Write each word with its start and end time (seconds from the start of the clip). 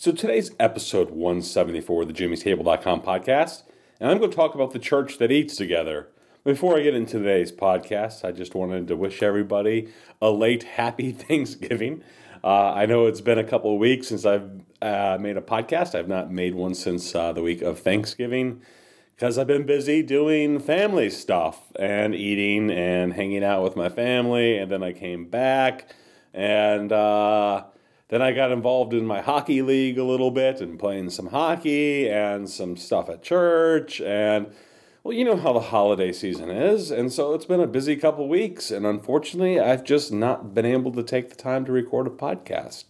So 0.00 0.12
today's 0.12 0.52
episode 0.60 1.10
174 1.10 2.02
of 2.02 2.06
the 2.06 2.14
jimmystable.com 2.14 3.02
podcast, 3.02 3.64
and 3.98 4.08
I'm 4.08 4.18
going 4.18 4.30
to 4.30 4.36
talk 4.36 4.54
about 4.54 4.70
the 4.70 4.78
church 4.78 5.18
that 5.18 5.32
eats 5.32 5.56
together. 5.56 6.06
Before 6.44 6.78
I 6.78 6.82
get 6.82 6.94
into 6.94 7.18
today's 7.18 7.50
podcast, 7.50 8.24
I 8.24 8.30
just 8.30 8.54
wanted 8.54 8.86
to 8.86 8.96
wish 8.96 9.24
everybody 9.24 9.88
a 10.22 10.30
late 10.30 10.62
happy 10.62 11.10
Thanksgiving. 11.26 12.04
Uh, 12.44 12.74
I 12.74 12.86
know 12.86 13.06
it's 13.06 13.20
been 13.20 13.40
a 13.40 13.44
couple 13.44 13.72
of 13.72 13.80
weeks 13.80 14.06
since 14.06 14.24
I've 14.24 14.48
uh, 14.80 15.18
made 15.20 15.36
a 15.36 15.40
podcast. 15.40 15.96
I've 15.96 16.06
not 16.06 16.30
made 16.30 16.54
one 16.54 16.76
since 16.76 17.12
uh, 17.12 17.32
the 17.32 17.42
week 17.42 17.62
of 17.62 17.80
Thanksgiving 17.80 18.62
because 19.16 19.36
I've 19.36 19.48
been 19.48 19.66
busy 19.66 20.04
doing 20.04 20.60
family 20.60 21.10
stuff 21.10 21.72
and 21.76 22.14
eating 22.14 22.70
and 22.70 23.14
hanging 23.14 23.42
out 23.42 23.64
with 23.64 23.74
my 23.74 23.88
family. 23.88 24.58
And 24.58 24.70
then 24.70 24.84
I 24.84 24.92
came 24.92 25.24
back 25.28 25.92
and 26.32 26.92
uh, 26.92 27.64
then 28.08 28.22
I 28.22 28.32
got 28.32 28.50
involved 28.50 28.94
in 28.94 29.06
my 29.06 29.20
hockey 29.20 29.60
league 29.60 29.98
a 29.98 30.04
little 30.04 30.30
bit 30.30 30.60
and 30.60 30.78
playing 30.78 31.10
some 31.10 31.26
hockey 31.26 32.08
and 32.08 32.48
some 32.48 32.76
stuff 32.76 33.10
at 33.10 33.22
church. 33.22 34.00
And, 34.00 34.50
well, 35.04 35.12
you 35.12 35.24
know 35.24 35.36
how 35.36 35.52
the 35.52 35.60
holiday 35.60 36.12
season 36.12 36.50
is. 36.50 36.90
And 36.90 37.12
so 37.12 37.34
it's 37.34 37.44
been 37.44 37.60
a 37.60 37.66
busy 37.66 37.96
couple 37.96 38.26
weeks. 38.26 38.70
And 38.70 38.86
unfortunately, 38.86 39.60
I've 39.60 39.84
just 39.84 40.10
not 40.10 40.54
been 40.54 40.64
able 40.64 40.90
to 40.92 41.02
take 41.02 41.28
the 41.28 41.36
time 41.36 41.66
to 41.66 41.72
record 41.72 42.06
a 42.06 42.10
podcast. 42.10 42.84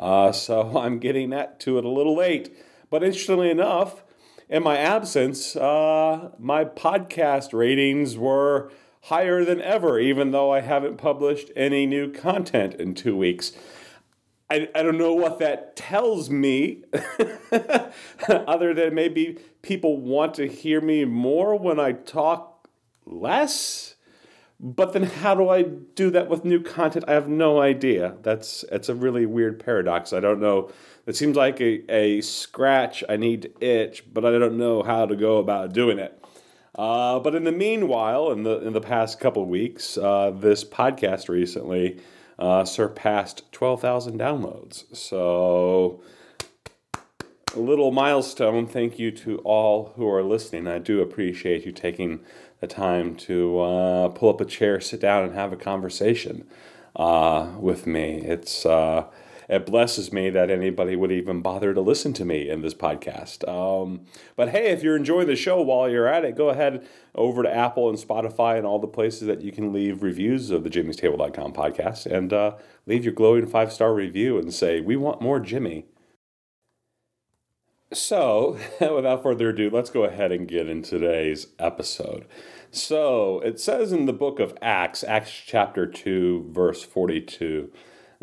Uh, 0.00 0.32
so 0.32 0.78
I'm 0.78 0.98
getting 0.98 1.30
that 1.30 1.60
to 1.60 1.76
it 1.76 1.84
a 1.84 1.90
little 1.90 2.16
late. 2.16 2.56
But 2.88 3.04
interestingly 3.04 3.50
enough, 3.50 4.02
in 4.48 4.62
my 4.62 4.78
absence, 4.78 5.56
uh, 5.56 6.30
my 6.38 6.64
podcast 6.64 7.52
ratings 7.52 8.16
were 8.16 8.70
higher 9.02 9.44
than 9.44 9.60
ever, 9.60 9.98
even 9.98 10.30
though 10.30 10.50
I 10.50 10.60
haven't 10.60 10.96
published 10.96 11.50
any 11.54 11.84
new 11.84 12.10
content 12.10 12.74
in 12.74 12.94
two 12.94 13.14
weeks. 13.14 13.52
I, 14.54 14.68
I 14.72 14.82
don't 14.84 14.98
know 14.98 15.14
what 15.14 15.40
that 15.40 15.74
tells 15.74 16.30
me, 16.30 16.84
other 18.28 18.72
than 18.72 18.94
maybe 18.94 19.38
people 19.62 20.00
want 20.00 20.34
to 20.34 20.46
hear 20.46 20.80
me 20.80 21.04
more 21.04 21.56
when 21.56 21.80
I 21.80 21.90
talk 21.90 22.68
less. 23.04 23.96
But 24.60 24.92
then, 24.92 25.02
how 25.02 25.34
do 25.34 25.48
I 25.48 25.62
do 25.62 26.08
that 26.10 26.28
with 26.28 26.44
new 26.44 26.62
content? 26.62 27.04
I 27.08 27.14
have 27.14 27.28
no 27.28 27.60
idea. 27.60 28.14
That's 28.22 28.64
it's 28.70 28.88
a 28.88 28.94
really 28.94 29.26
weird 29.26 29.58
paradox. 29.58 30.12
I 30.12 30.20
don't 30.20 30.40
know. 30.40 30.70
It 31.04 31.16
seems 31.16 31.36
like 31.36 31.60
a, 31.60 31.82
a 31.92 32.20
scratch 32.20 33.02
I 33.08 33.16
need 33.16 33.42
to 33.42 33.50
itch, 33.60 34.04
but 34.14 34.24
I 34.24 34.38
don't 34.38 34.56
know 34.56 34.84
how 34.84 35.04
to 35.04 35.16
go 35.16 35.38
about 35.38 35.72
doing 35.72 35.98
it. 35.98 36.24
Uh, 36.76 37.18
but 37.18 37.34
in 37.34 37.42
the 37.42 37.52
meanwhile, 37.52 38.30
in 38.30 38.44
the 38.44 38.60
in 38.64 38.72
the 38.72 38.80
past 38.80 39.18
couple 39.18 39.44
weeks, 39.46 39.98
uh, 39.98 40.30
this 40.30 40.64
podcast 40.64 41.28
recently 41.28 42.00
uh, 42.38 42.64
surpassed 42.64 43.50
12,000 43.52 44.18
downloads. 44.18 44.84
So, 44.96 46.02
a 47.54 47.60
little 47.60 47.92
milestone. 47.92 48.66
Thank 48.66 48.98
you 48.98 49.10
to 49.12 49.38
all 49.38 49.92
who 49.96 50.08
are 50.08 50.22
listening. 50.22 50.66
I 50.66 50.78
do 50.78 51.00
appreciate 51.00 51.64
you 51.64 51.72
taking 51.72 52.20
the 52.60 52.66
time 52.66 53.14
to 53.16 53.60
uh, 53.60 54.08
pull 54.08 54.30
up 54.30 54.40
a 54.40 54.44
chair, 54.44 54.80
sit 54.80 55.00
down, 55.00 55.24
and 55.24 55.34
have 55.34 55.52
a 55.52 55.56
conversation 55.56 56.46
uh, 56.96 57.52
with 57.58 57.86
me. 57.86 58.22
It's 58.24 58.66
uh, 58.66 59.06
it 59.48 59.66
blesses 59.66 60.12
me 60.12 60.30
that 60.30 60.50
anybody 60.50 60.96
would 60.96 61.12
even 61.12 61.42
bother 61.42 61.74
to 61.74 61.80
listen 61.80 62.12
to 62.14 62.24
me 62.24 62.48
in 62.48 62.62
this 62.62 62.74
podcast. 62.74 63.46
Um, 63.48 64.02
but 64.36 64.50
hey, 64.50 64.70
if 64.70 64.82
you're 64.82 64.96
enjoying 64.96 65.26
the 65.26 65.36
show 65.36 65.60
while 65.60 65.88
you're 65.88 66.06
at 66.06 66.24
it, 66.24 66.36
go 66.36 66.48
ahead 66.48 66.86
over 67.14 67.42
to 67.42 67.54
Apple 67.54 67.88
and 67.88 67.98
Spotify 67.98 68.56
and 68.56 68.66
all 68.66 68.78
the 68.78 68.86
places 68.86 69.26
that 69.28 69.42
you 69.42 69.52
can 69.52 69.72
leave 69.72 70.02
reviews 70.02 70.50
of 70.50 70.64
the 70.64 70.70
jimmystable.com 70.70 71.52
podcast 71.52 72.06
and 72.06 72.32
uh, 72.32 72.56
leave 72.86 73.04
your 73.04 73.14
glowing 73.14 73.46
five 73.46 73.72
star 73.72 73.94
review 73.94 74.38
and 74.38 74.52
say, 74.52 74.80
We 74.80 74.96
want 74.96 75.20
more 75.22 75.40
Jimmy. 75.40 75.86
So, 77.92 78.58
without 78.80 79.22
further 79.22 79.50
ado, 79.50 79.70
let's 79.70 79.90
go 79.90 80.04
ahead 80.04 80.32
and 80.32 80.48
get 80.48 80.68
into 80.68 80.98
today's 80.98 81.48
episode. 81.58 82.26
So, 82.72 83.38
it 83.40 83.60
says 83.60 83.92
in 83.92 84.06
the 84.06 84.12
book 84.12 84.40
of 84.40 84.56
Acts, 84.60 85.04
Acts 85.04 85.30
chapter 85.30 85.86
2, 85.86 86.50
verse 86.50 86.82
42 86.82 87.70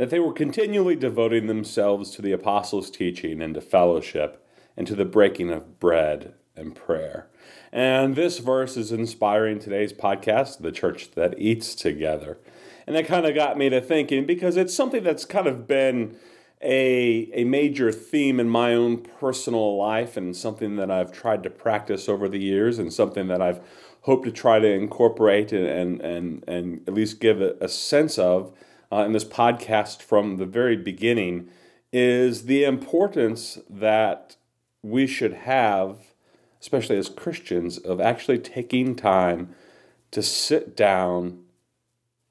that 0.01 0.09
they 0.09 0.19
were 0.19 0.33
continually 0.33 0.95
devoting 0.95 1.45
themselves 1.45 2.09
to 2.09 2.23
the 2.23 2.31
apostles' 2.31 2.89
teaching 2.89 3.39
and 3.39 3.53
to 3.53 3.61
fellowship 3.61 4.43
and 4.75 4.87
to 4.87 4.95
the 4.95 5.05
breaking 5.05 5.51
of 5.51 5.79
bread 5.79 6.33
and 6.55 6.73
prayer. 6.73 7.27
And 7.71 8.15
this 8.15 8.39
verse 8.39 8.77
is 8.77 8.91
inspiring 8.91 9.59
today's 9.59 9.93
podcast, 9.93 10.57
The 10.57 10.71
Church 10.71 11.11
That 11.11 11.35
Eats 11.37 11.75
Together. 11.75 12.39
And 12.87 12.95
that 12.95 13.05
kind 13.05 13.27
of 13.27 13.35
got 13.35 13.59
me 13.59 13.69
to 13.69 13.79
thinking 13.79 14.25
because 14.25 14.57
it's 14.57 14.73
something 14.73 15.03
that's 15.03 15.23
kind 15.23 15.45
of 15.45 15.67
been 15.67 16.17
a, 16.63 17.29
a 17.35 17.43
major 17.43 17.91
theme 17.91 18.39
in 18.39 18.49
my 18.49 18.73
own 18.73 19.03
personal 19.19 19.77
life 19.77 20.17
and 20.17 20.35
something 20.35 20.77
that 20.77 20.89
I've 20.89 21.11
tried 21.11 21.43
to 21.43 21.51
practice 21.51 22.09
over 22.09 22.27
the 22.27 22.39
years 22.41 22.79
and 22.79 22.91
something 22.91 23.27
that 23.27 23.39
I've 23.43 23.61
hoped 24.01 24.25
to 24.25 24.31
try 24.31 24.57
to 24.57 24.67
incorporate 24.67 25.51
and, 25.51 25.67
and, 25.67 26.01
and, 26.01 26.43
and 26.47 26.87
at 26.87 26.95
least 26.95 27.19
give 27.19 27.39
a, 27.39 27.55
a 27.61 27.69
sense 27.69 28.17
of 28.17 28.51
uh, 28.91 29.03
in 29.05 29.13
this 29.13 29.25
podcast 29.25 30.01
from 30.01 30.37
the 30.37 30.45
very 30.45 30.75
beginning 30.75 31.49
is 31.93 32.45
the 32.45 32.63
importance 32.63 33.59
that 33.69 34.35
we 34.81 35.05
should 35.07 35.33
have, 35.33 35.97
especially 36.59 36.97
as 36.97 37.09
Christians, 37.09 37.77
of 37.77 37.99
actually 37.99 38.39
taking 38.39 38.95
time 38.95 39.53
to 40.11 40.21
sit 40.21 40.75
down 40.75 41.39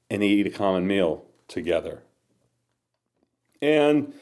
and 0.09 0.23
eat 0.23 0.47
a 0.47 0.51
common 0.51 0.85
meal 0.85 1.25
together. 1.47 2.03
And 3.61 4.13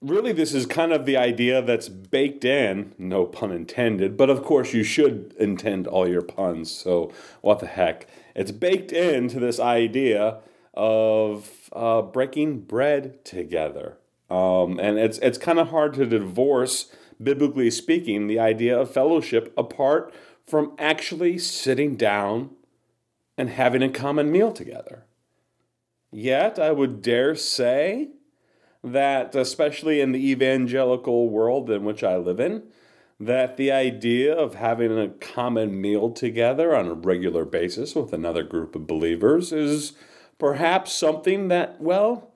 really, 0.00 0.32
this 0.32 0.52
is 0.52 0.66
kind 0.66 0.92
of 0.92 1.06
the 1.06 1.16
idea 1.16 1.62
that's 1.62 1.88
baked 1.88 2.44
in, 2.44 2.94
no 2.98 3.24
pun 3.24 3.50
intended, 3.50 4.16
but 4.16 4.30
of 4.30 4.42
course, 4.42 4.74
you 4.74 4.84
should 4.84 5.34
intend 5.38 5.86
all 5.86 6.08
your 6.08 6.22
puns, 6.22 6.70
so 6.70 7.12
what 7.40 7.60
the 7.60 7.66
heck. 7.66 8.06
It's 8.34 8.52
baked 8.52 8.92
into 8.92 9.40
this 9.40 9.58
idea 9.58 10.40
of 10.74 11.63
uh, 11.74 12.02
breaking 12.02 12.60
bread 12.60 13.24
together. 13.24 13.98
Um, 14.30 14.78
and 14.80 14.98
it's, 14.98 15.18
it's 15.18 15.38
kind 15.38 15.58
of 15.58 15.68
hard 15.68 15.94
to 15.94 16.06
divorce, 16.06 16.92
biblically 17.22 17.70
speaking, 17.70 18.26
the 18.26 18.38
idea 18.38 18.78
of 18.78 18.90
fellowship 18.90 19.52
apart 19.56 20.14
from 20.46 20.72
actually 20.78 21.38
sitting 21.38 21.96
down 21.96 22.50
and 23.36 23.50
having 23.50 23.82
a 23.82 23.88
common 23.88 24.30
meal 24.30 24.52
together. 24.52 25.04
Yet, 26.10 26.58
I 26.58 26.70
would 26.70 27.02
dare 27.02 27.34
say 27.34 28.10
that, 28.84 29.34
especially 29.34 30.00
in 30.00 30.12
the 30.12 30.30
evangelical 30.30 31.28
world 31.28 31.70
in 31.70 31.84
which 31.84 32.04
I 32.04 32.16
live 32.16 32.38
in, 32.38 32.62
that 33.18 33.56
the 33.56 33.72
idea 33.72 34.34
of 34.34 34.54
having 34.54 34.96
a 34.96 35.08
common 35.08 35.80
meal 35.80 36.10
together 36.10 36.74
on 36.76 36.86
a 36.86 36.94
regular 36.94 37.44
basis 37.44 37.94
with 37.94 38.12
another 38.12 38.42
group 38.42 38.76
of 38.76 38.86
believers 38.86 39.52
is 39.52 39.94
perhaps 40.38 40.92
something 40.92 41.48
that, 41.48 41.80
well, 41.80 42.32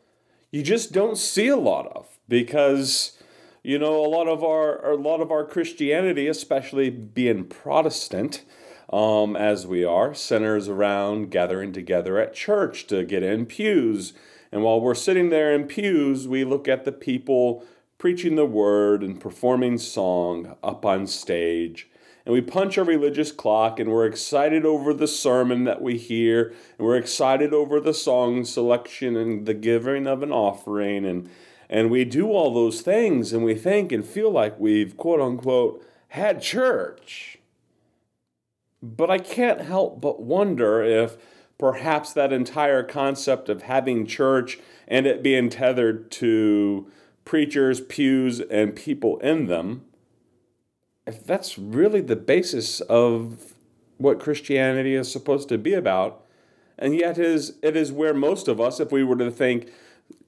you 0.50 0.62
just 0.62 0.92
don't 0.92 1.18
see 1.18 1.48
a 1.48 1.56
lot 1.56 1.86
of 1.94 2.18
because 2.28 3.18
you 3.62 3.78
know 3.78 4.04
a 4.04 4.08
lot 4.08 4.28
of 4.28 4.42
our 4.42 4.92
a 4.92 4.96
lot 4.96 5.20
of 5.20 5.30
our 5.30 5.44
Christianity, 5.44 6.26
especially 6.26 6.90
being 6.90 7.44
Protestant, 7.44 8.44
um, 8.90 9.36
as 9.36 9.66
we 9.66 9.84
are, 9.84 10.14
centers 10.14 10.68
around 10.68 11.30
gathering 11.30 11.72
together 11.72 12.18
at 12.18 12.34
church 12.34 12.86
to 12.86 13.04
get 13.04 13.22
in 13.22 13.46
pews. 13.46 14.14
And 14.50 14.62
while 14.62 14.80
we're 14.80 14.94
sitting 14.94 15.28
there 15.28 15.52
in 15.54 15.64
pews, 15.64 16.26
we 16.26 16.44
look 16.44 16.66
at 16.68 16.86
the 16.86 16.92
people 16.92 17.64
preaching 17.98 18.36
the 18.36 18.46
word 18.46 19.02
and 19.02 19.20
performing 19.20 19.76
song 19.76 20.56
up 20.62 20.86
on 20.86 21.06
stage 21.06 21.90
and 22.28 22.34
we 22.34 22.42
punch 22.42 22.76
our 22.76 22.84
religious 22.84 23.32
clock 23.32 23.80
and 23.80 23.90
we're 23.90 24.04
excited 24.04 24.66
over 24.66 24.92
the 24.92 25.08
sermon 25.08 25.64
that 25.64 25.80
we 25.80 25.96
hear 25.96 26.52
and 26.76 26.86
we're 26.86 26.98
excited 26.98 27.54
over 27.54 27.80
the 27.80 27.94
song 27.94 28.44
selection 28.44 29.16
and 29.16 29.46
the 29.46 29.54
giving 29.54 30.06
of 30.06 30.22
an 30.22 30.30
offering 30.30 31.06
and 31.06 31.30
and 31.70 31.90
we 31.90 32.04
do 32.04 32.30
all 32.30 32.52
those 32.52 32.82
things 32.82 33.32
and 33.32 33.42
we 33.42 33.54
think 33.54 33.92
and 33.92 34.04
feel 34.04 34.30
like 34.30 34.60
we've 34.60 34.94
quote 34.98 35.22
unquote 35.22 35.82
had 36.08 36.42
church. 36.42 37.38
But 38.82 39.10
i 39.10 39.16
can't 39.16 39.62
help 39.62 39.98
but 40.02 40.20
wonder 40.20 40.82
if 40.82 41.16
perhaps 41.56 42.12
that 42.12 42.30
entire 42.30 42.82
concept 42.82 43.48
of 43.48 43.62
having 43.62 44.04
church 44.06 44.58
and 44.86 45.06
it 45.06 45.22
being 45.22 45.48
tethered 45.48 46.10
to 46.10 46.90
preachers, 47.24 47.80
pews, 47.80 48.40
and 48.40 48.76
people 48.76 49.18
in 49.20 49.46
them, 49.46 49.86
that's 51.10 51.58
really 51.58 52.00
the 52.00 52.16
basis 52.16 52.80
of 52.82 53.54
what 53.96 54.20
Christianity 54.20 54.94
is 54.94 55.10
supposed 55.10 55.48
to 55.48 55.58
be 55.58 55.74
about, 55.74 56.24
and 56.78 56.94
yet 56.94 57.18
it 57.18 57.24
is, 57.24 57.54
it 57.62 57.76
is 57.76 57.90
where 57.92 58.14
most 58.14 58.48
of 58.48 58.60
us, 58.60 58.78
if 58.80 58.92
we 58.92 59.02
were 59.02 59.16
to 59.16 59.30
think 59.30 59.70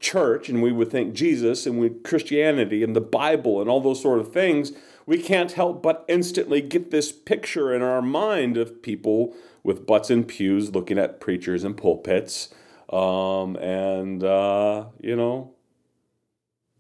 church 0.01 0.49
and 0.49 0.63
we 0.63 0.73
would 0.73 0.91
think 0.91 1.15
Jesus 1.15 1.67
and 1.67 1.79
we 1.79 1.91
Christianity 1.91 2.83
and 2.83 2.97
the 2.97 3.01
Bible 3.01 3.61
and 3.61 3.71
all 3.71 3.81
those 3.81 4.03
sort 4.03 4.19
of 4.19 4.33
things, 4.33 4.73
we 5.07 5.19
can't 5.19 5.53
help 5.53 5.83
but 5.83 6.05
instantly 6.09 6.61
get 6.61 6.91
this 6.91 7.13
picture 7.13 7.75
in 7.75 7.83
our 7.83 8.03
mind 8.03 8.57
of 8.57 8.83
people 8.83 9.35
with 9.63 9.87
butts 9.87 10.11
and 10.11 10.27
pews 10.27 10.75
looking 10.75 10.99
at 10.99 11.21
preachers 11.21 11.65
and 11.65 11.77
pulpits 11.77 12.49
um, 12.91 13.57
and, 13.57 14.25
uh, 14.25 14.87
you 15.01 15.15
know, 15.15 15.53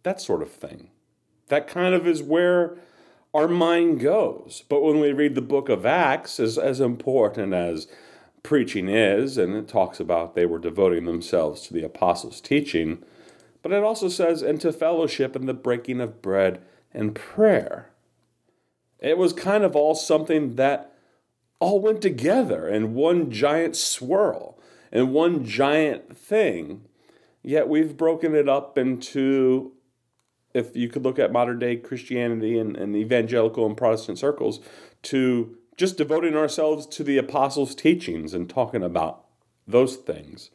that 0.02 0.20
sort 0.20 0.42
of 0.42 0.50
thing. 0.50 0.90
That 1.48 1.68
kind 1.68 1.94
of 1.94 2.06
is 2.06 2.22
where 2.22 2.78
our 3.32 3.48
mind 3.48 4.00
goes. 4.00 4.64
But 4.68 4.82
when 4.82 5.00
we 5.00 5.12
read 5.12 5.34
the 5.34 5.42
book 5.42 5.68
of 5.68 5.86
Acts, 5.86 6.40
as, 6.40 6.58
as 6.58 6.80
important 6.80 7.54
as 7.54 7.86
preaching 8.42 8.88
is, 8.88 9.38
and 9.38 9.54
it 9.54 9.68
talks 9.68 10.00
about 10.00 10.34
they 10.34 10.46
were 10.46 10.58
devoting 10.58 11.04
themselves 11.04 11.62
to 11.62 11.74
the 11.74 11.84
apostles' 11.84 12.40
teaching, 12.40 13.04
but 13.62 13.72
it 13.72 13.82
also 13.84 14.08
says, 14.08 14.42
into 14.42 14.72
fellowship 14.72 15.36
and 15.36 15.48
the 15.48 15.54
breaking 15.54 16.00
of 16.00 16.22
bread 16.22 16.62
and 16.92 17.14
prayer. 17.14 17.90
It 18.98 19.18
was 19.18 19.32
kind 19.32 19.64
of 19.64 19.76
all 19.76 19.94
something 19.94 20.56
that 20.56 20.94
all 21.58 21.80
went 21.80 22.00
together 22.00 22.66
in 22.66 22.94
one 22.94 23.30
giant 23.30 23.76
swirl, 23.76 24.58
in 24.90 25.12
one 25.12 25.44
giant 25.44 26.16
thing. 26.16 26.86
Yet 27.42 27.68
we've 27.68 27.96
broken 27.96 28.34
it 28.34 28.48
up 28.48 28.76
into, 28.76 29.72
if 30.54 30.74
you 30.76 30.88
could 30.88 31.04
look 31.04 31.18
at 31.18 31.32
modern 31.32 31.58
day 31.58 31.76
Christianity 31.76 32.58
and, 32.58 32.76
and 32.76 32.96
evangelical 32.96 33.66
and 33.66 33.76
Protestant 33.76 34.18
circles, 34.18 34.60
to 35.02 35.56
just 35.76 35.96
devoting 35.96 36.36
ourselves 36.36 36.86
to 36.86 37.04
the 37.04 37.18
apostles' 37.18 37.74
teachings 37.74 38.34
and 38.34 38.50
talking 38.50 38.82
about 38.82 39.24
those 39.66 39.96
things. 39.96 40.50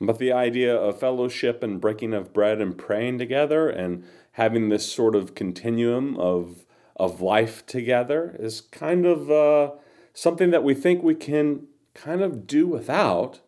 But 0.00 0.18
the 0.18 0.32
idea 0.32 0.74
of 0.74 1.00
fellowship 1.00 1.62
and 1.62 1.80
breaking 1.80 2.14
of 2.14 2.32
bread 2.32 2.60
and 2.60 2.76
praying 2.76 3.18
together 3.18 3.68
and 3.68 4.04
having 4.32 4.68
this 4.68 4.90
sort 4.90 5.14
of 5.14 5.34
continuum 5.34 6.16
of, 6.18 6.64
of 6.96 7.20
life 7.20 7.66
together 7.66 8.36
is 8.38 8.60
kind 8.60 9.04
of 9.04 9.30
uh, 9.30 9.72
something 10.14 10.50
that 10.50 10.64
we 10.64 10.74
think 10.74 11.02
we 11.02 11.14
can 11.14 11.66
kind 11.92 12.22
of 12.22 12.46
do 12.46 12.66
without. 12.66 13.40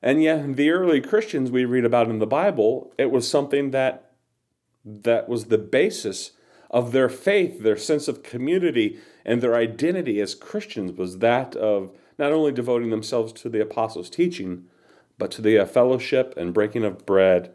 And 0.00 0.22
yet, 0.22 0.56
the 0.56 0.70
early 0.70 1.00
Christians 1.00 1.50
we 1.50 1.64
read 1.64 1.84
about 1.84 2.08
in 2.08 2.20
the 2.20 2.26
Bible, 2.26 2.92
it 2.96 3.10
was 3.10 3.28
something 3.28 3.72
that 3.72 4.05
that 4.86 5.28
was 5.28 5.46
the 5.46 5.58
basis 5.58 6.32
of 6.70 6.92
their 6.92 7.08
faith, 7.08 7.62
their 7.62 7.76
sense 7.76 8.08
of 8.08 8.22
community, 8.22 8.98
and 9.24 9.42
their 9.42 9.56
identity 9.56 10.20
as 10.20 10.34
Christians 10.34 10.92
was 10.92 11.18
that 11.18 11.56
of 11.56 11.90
not 12.18 12.32
only 12.32 12.52
devoting 12.52 12.90
themselves 12.90 13.32
to 13.34 13.48
the 13.48 13.60
apostles' 13.60 14.08
teaching, 14.08 14.66
but 15.18 15.30
to 15.32 15.42
the 15.42 15.58
uh, 15.58 15.66
fellowship 15.66 16.34
and 16.36 16.54
breaking 16.54 16.84
of 16.84 17.04
bread 17.04 17.52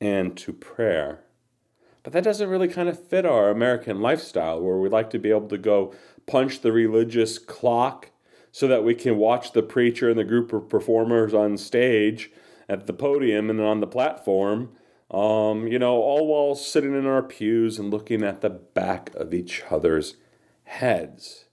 and 0.00 0.36
to 0.36 0.52
prayer. 0.52 1.20
But 2.02 2.12
that 2.12 2.24
doesn't 2.24 2.50
really 2.50 2.68
kind 2.68 2.88
of 2.88 3.02
fit 3.02 3.24
our 3.24 3.50
American 3.50 4.00
lifestyle 4.00 4.60
where 4.60 4.76
we 4.76 4.88
like 4.88 5.10
to 5.10 5.18
be 5.18 5.30
able 5.30 5.48
to 5.48 5.58
go 5.58 5.94
punch 6.26 6.60
the 6.60 6.72
religious 6.72 7.38
clock 7.38 8.10
so 8.52 8.68
that 8.68 8.84
we 8.84 8.94
can 8.94 9.16
watch 9.16 9.52
the 9.52 9.62
preacher 9.62 10.08
and 10.08 10.18
the 10.18 10.24
group 10.24 10.52
of 10.52 10.68
performers 10.68 11.34
on 11.34 11.56
stage 11.56 12.30
at 12.68 12.86
the 12.86 12.92
podium 12.92 13.50
and 13.50 13.60
on 13.60 13.80
the 13.80 13.86
platform, 13.86 14.70
um, 15.14 15.68
you 15.68 15.78
know, 15.78 15.94
all 15.94 16.26
while 16.26 16.56
sitting 16.56 16.92
in 16.92 17.06
our 17.06 17.22
pews 17.22 17.78
and 17.78 17.92
looking 17.92 18.24
at 18.24 18.40
the 18.40 18.50
back 18.50 19.14
of 19.14 19.32
each 19.32 19.62
other's 19.70 20.16
heads. 20.64 21.44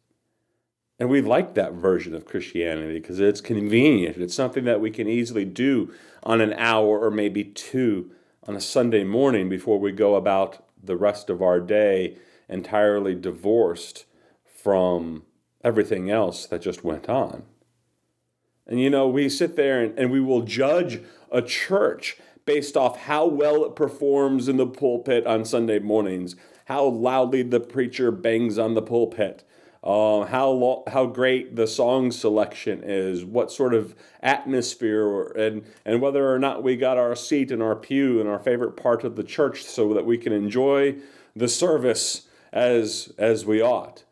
And 0.97 1.09
we 1.09 1.21
like 1.21 1.53
that 1.53 1.73
version 1.73 2.15
of 2.15 2.25
Christianity 2.25 2.99
because 2.99 3.19
it's 3.19 3.39
convenient. 3.39 4.17
It's 4.17 4.33
something 4.33 4.63
that 4.65 4.81
we 4.81 4.89
can 4.89 5.07
easily 5.07 5.45
do 5.45 5.93
on 6.23 6.41
an 6.41 6.53
hour 6.53 6.99
or 6.99 7.11
maybe 7.11 7.43
two 7.43 8.11
on 8.47 8.55
a 8.55 8.61
Sunday 8.61 9.03
morning 9.03 9.47
before 9.47 9.79
we 9.79 9.91
go 9.91 10.15
about 10.15 10.65
the 10.81 10.97
rest 10.97 11.29
of 11.29 11.43
our 11.43 11.59
day 11.59 12.17
entirely 12.49 13.13
divorced 13.13 14.05
from 14.43 15.23
everything 15.63 16.09
else 16.09 16.47
that 16.47 16.63
just 16.63 16.83
went 16.83 17.07
on. 17.07 17.43
And 18.65 18.79
you 18.79 18.89
know, 18.89 19.07
we 19.07 19.29
sit 19.29 19.55
there 19.55 19.83
and, 19.83 19.97
and 19.99 20.09
we 20.09 20.19
will 20.19 20.41
judge 20.41 21.01
a 21.31 21.43
church 21.43 22.17
based 22.45 22.75
off 22.75 22.97
how 23.01 23.25
well 23.25 23.63
it 23.65 23.75
performs 23.75 24.47
in 24.47 24.57
the 24.57 24.67
pulpit 24.67 25.25
on 25.25 25.45
Sunday 25.45 25.79
mornings, 25.79 26.35
how 26.65 26.85
loudly 26.85 27.43
the 27.43 27.59
preacher 27.59 28.11
bangs 28.11 28.57
on 28.57 28.73
the 28.73 28.81
pulpit, 28.81 29.43
uh, 29.83 30.25
how 30.25 30.49
lo- 30.49 30.83
how 30.87 31.05
great 31.05 31.55
the 31.55 31.67
song 31.67 32.11
selection 32.11 32.81
is, 32.83 33.25
what 33.25 33.51
sort 33.51 33.73
of 33.73 33.95
atmosphere, 34.21 35.27
and 35.31 35.63
and 35.85 36.01
whether 36.01 36.31
or 36.31 36.39
not 36.39 36.63
we 36.63 36.75
got 36.75 36.97
our 36.97 37.15
seat 37.15 37.51
in 37.51 37.61
our 37.61 37.75
pew 37.75 38.21
in 38.21 38.27
our 38.27 38.39
favorite 38.39 38.77
part 38.77 39.03
of 39.03 39.15
the 39.15 39.23
church, 39.23 39.63
so 39.63 39.93
that 39.93 40.05
we 40.05 40.17
can 40.17 40.33
enjoy 40.33 40.95
the 41.35 41.47
service 41.47 42.27
as 42.51 43.11
as 43.17 43.45
we 43.45 43.61
ought. 43.61 44.03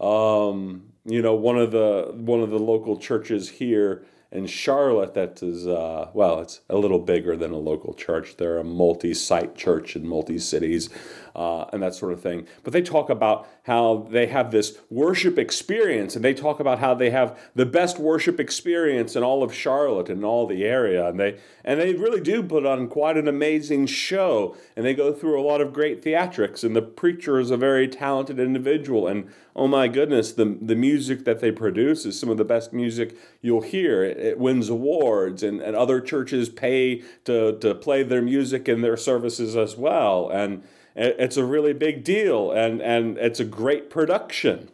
Um, 0.00 0.92
you 1.04 1.22
know, 1.22 1.34
one 1.34 1.58
of 1.58 1.72
the 1.72 2.12
one 2.14 2.40
of 2.40 2.50
the 2.50 2.58
local 2.58 2.96
churches 2.96 3.48
here 3.48 4.04
in 4.30 4.46
Charlotte 4.46 5.14
that 5.14 5.42
is, 5.42 5.66
uh, 5.66 6.10
well, 6.12 6.40
it's 6.40 6.60
a 6.68 6.76
little 6.76 6.98
bigger 6.98 7.36
than 7.36 7.50
a 7.50 7.56
local 7.58 7.94
church. 7.94 8.36
They're 8.36 8.58
a 8.58 8.64
multi 8.64 9.14
site 9.14 9.54
church 9.54 9.96
in 9.96 10.06
multi 10.06 10.38
cities 10.38 10.90
uh, 11.38 11.70
and 11.72 11.80
that 11.80 11.94
sort 11.94 12.12
of 12.12 12.20
thing. 12.20 12.48
But 12.64 12.72
they 12.72 12.82
talk 12.82 13.08
about 13.08 13.46
how 13.62 14.08
they 14.10 14.26
have 14.26 14.50
this 14.50 14.76
worship 14.90 15.38
experience 15.38 16.16
and 16.16 16.24
they 16.24 16.34
talk 16.34 16.58
about 16.58 16.80
how 16.80 16.94
they 16.94 17.10
have 17.10 17.38
the 17.54 17.64
best 17.64 17.96
worship 17.96 18.40
experience 18.40 19.14
in 19.14 19.22
all 19.22 19.44
of 19.44 19.54
Charlotte 19.54 20.10
and 20.10 20.24
all 20.24 20.48
the 20.48 20.64
area. 20.64 21.06
And 21.08 21.20
they, 21.20 21.38
and 21.64 21.80
they 21.80 21.94
really 21.94 22.20
do 22.20 22.42
put 22.42 22.66
on 22.66 22.88
quite 22.88 23.16
an 23.16 23.28
amazing 23.28 23.86
show 23.86 24.56
and 24.74 24.84
they 24.84 24.94
go 24.94 25.12
through 25.12 25.40
a 25.40 25.46
lot 25.46 25.60
of 25.60 25.72
great 25.72 26.02
theatrics. 26.02 26.64
And 26.64 26.74
the 26.74 26.82
preacher 26.82 27.38
is 27.38 27.52
a 27.52 27.56
very 27.56 27.86
talented 27.86 28.40
individual. 28.40 29.06
And 29.06 29.30
oh 29.54 29.68
my 29.68 29.86
goodness, 29.86 30.32
the, 30.32 30.58
the 30.60 30.74
music 30.74 31.24
that 31.24 31.38
they 31.38 31.52
produce 31.52 32.04
is 32.04 32.18
some 32.18 32.30
of 32.30 32.36
the 32.36 32.44
best 32.44 32.72
music 32.72 33.16
you'll 33.40 33.60
hear 33.60 34.02
it 34.02 34.38
wins 34.38 34.68
awards, 34.68 35.44
and, 35.44 35.60
and 35.60 35.76
other 35.76 36.00
churches 36.00 36.48
pay 36.48 37.02
to, 37.24 37.56
to 37.60 37.76
play 37.76 38.02
their 38.02 38.22
music 38.22 38.68
in 38.68 38.80
their 38.80 38.96
services 38.96 39.56
as 39.56 39.76
well. 39.76 40.28
And 40.28 40.64
it's 40.98 41.36
a 41.36 41.44
really 41.44 41.72
big 41.72 42.04
deal, 42.04 42.50
and, 42.50 42.82
and 42.82 43.18
it's 43.18 43.40
a 43.40 43.44
great 43.44 43.88
production. 43.88 44.70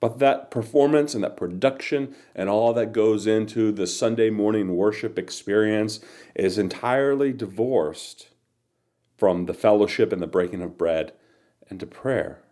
But 0.00 0.18
that 0.18 0.50
performance 0.50 1.14
and 1.14 1.24
that 1.24 1.36
production 1.36 2.14
and 2.34 2.48
all 2.48 2.74
that 2.74 2.92
goes 2.92 3.26
into 3.26 3.72
the 3.72 3.86
Sunday 3.86 4.28
morning 4.28 4.76
worship 4.76 5.18
experience 5.18 6.00
is 6.34 6.58
entirely 6.58 7.32
divorced 7.32 8.28
from 9.16 9.46
the 9.46 9.54
fellowship 9.54 10.12
and 10.12 10.20
the 10.20 10.26
breaking 10.26 10.60
of 10.60 10.76
bread 10.76 11.12
and 11.70 11.80
to 11.80 11.86
prayer. 11.86 12.42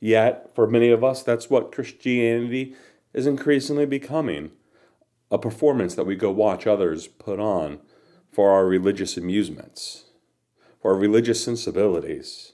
Yet, 0.00 0.50
for 0.54 0.66
many 0.66 0.90
of 0.90 1.04
us, 1.04 1.22
that's 1.22 1.48
what 1.48 1.72
Christianity 1.72 2.74
is 3.12 3.26
increasingly 3.26 3.86
becoming 3.86 4.50
a 5.30 5.38
performance 5.38 5.94
that 5.94 6.06
we 6.06 6.16
go 6.16 6.30
watch 6.30 6.66
others 6.66 7.06
put 7.06 7.38
on 7.38 7.78
for 8.30 8.50
our 8.50 8.66
religious 8.66 9.16
amusements, 9.16 10.06
our 10.84 10.94
religious 10.94 11.42
sensibilities. 11.42 12.52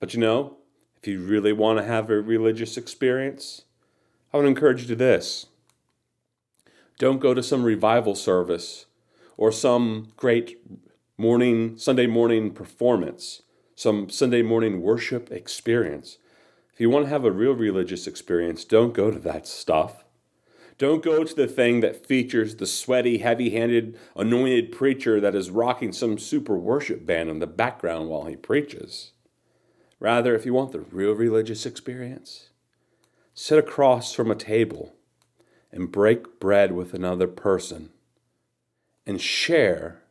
But 0.00 0.14
you 0.14 0.20
know, 0.20 0.56
if 0.96 1.06
you 1.06 1.20
really 1.20 1.52
want 1.52 1.78
to 1.78 1.84
have 1.84 2.10
a 2.10 2.20
religious 2.20 2.76
experience, 2.76 3.62
I 4.32 4.38
would 4.38 4.46
encourage 4.46 4.82
you 4.82 4.88
to 4.88 4.96
this. 4.96 5.46
Don't 6.98 7.20
go 7.20 7.34
to 7.34 7.42
some 7.42 7.62
revival 7.62 8.14
service 8.14 8.86
or 9.36 9.52
some 9.52 10.12
great 10.16 10.58
morning, 11.16 11.78
Sunday 11.78 12.06
morning 12.06 12.52
performance, 12.52 13.42
some 13.76 14.10
Sunday 14.10 14.42
morning 14.42 14.82
worship 14.82 15.30
experience. 15.30 16.18
If 16.72 16.80
you 16.80 16.90
want 16.90 17.06
to 17.06 17.10
have 17.10 17.24
a 17.24 17.30
real 17.30 17.52
religious 17.52 18.06
experience, 18.06 18.64
don't 18.64 18.94
go 18.94 19.10
to 19.10 19.18
that 19.20 19.46
stuff. 19.46 20.04
Don't 20.78 21.02
go 21.02 21.24
to 21.24 21.34
the 21.34 21.48
thing 21.48 21.80
that 21.80 22.06
features 22.06 22.54
the 22.54 22.66
sweaty, 22.66 23.18
heavy 23.18 23.50
handed, 23.50 23.98
anointed 24.14 24.70
preacher 24.70 25.20
that 25.20 25.34
is 25.34 25.50
rocking 25.50 25.92
some 25.92 26.18
super 26.18 26.56
worship 26.56 27.04
band 27.04 27.28
in 27.28 27.40
the 27.40 27.48
background 27.48 28.08
while 28.08 28.26
he 28.26 28.36
preaches. 28.36 29.10
Rather, 29.98 30.36
if 30.36 30.46
you 30.46 30.54
want 30.54 30.70
the 30.70 30.80
real 30.80 31.12
religious 31.12 31.66
experience, 31.66 32.50
sit 33.34 33.58
across 33.58 34.12
from 34.12 34.30
a 34.30 34.36
table 34.36 34.94
and 35.72 35.90
break 35.90 36.38
bread 36.38 36.70
with 36.70 36.94
another 36.94 37.26
person 37.26 37.90
and 39.04 39.20
share 39.20 40.02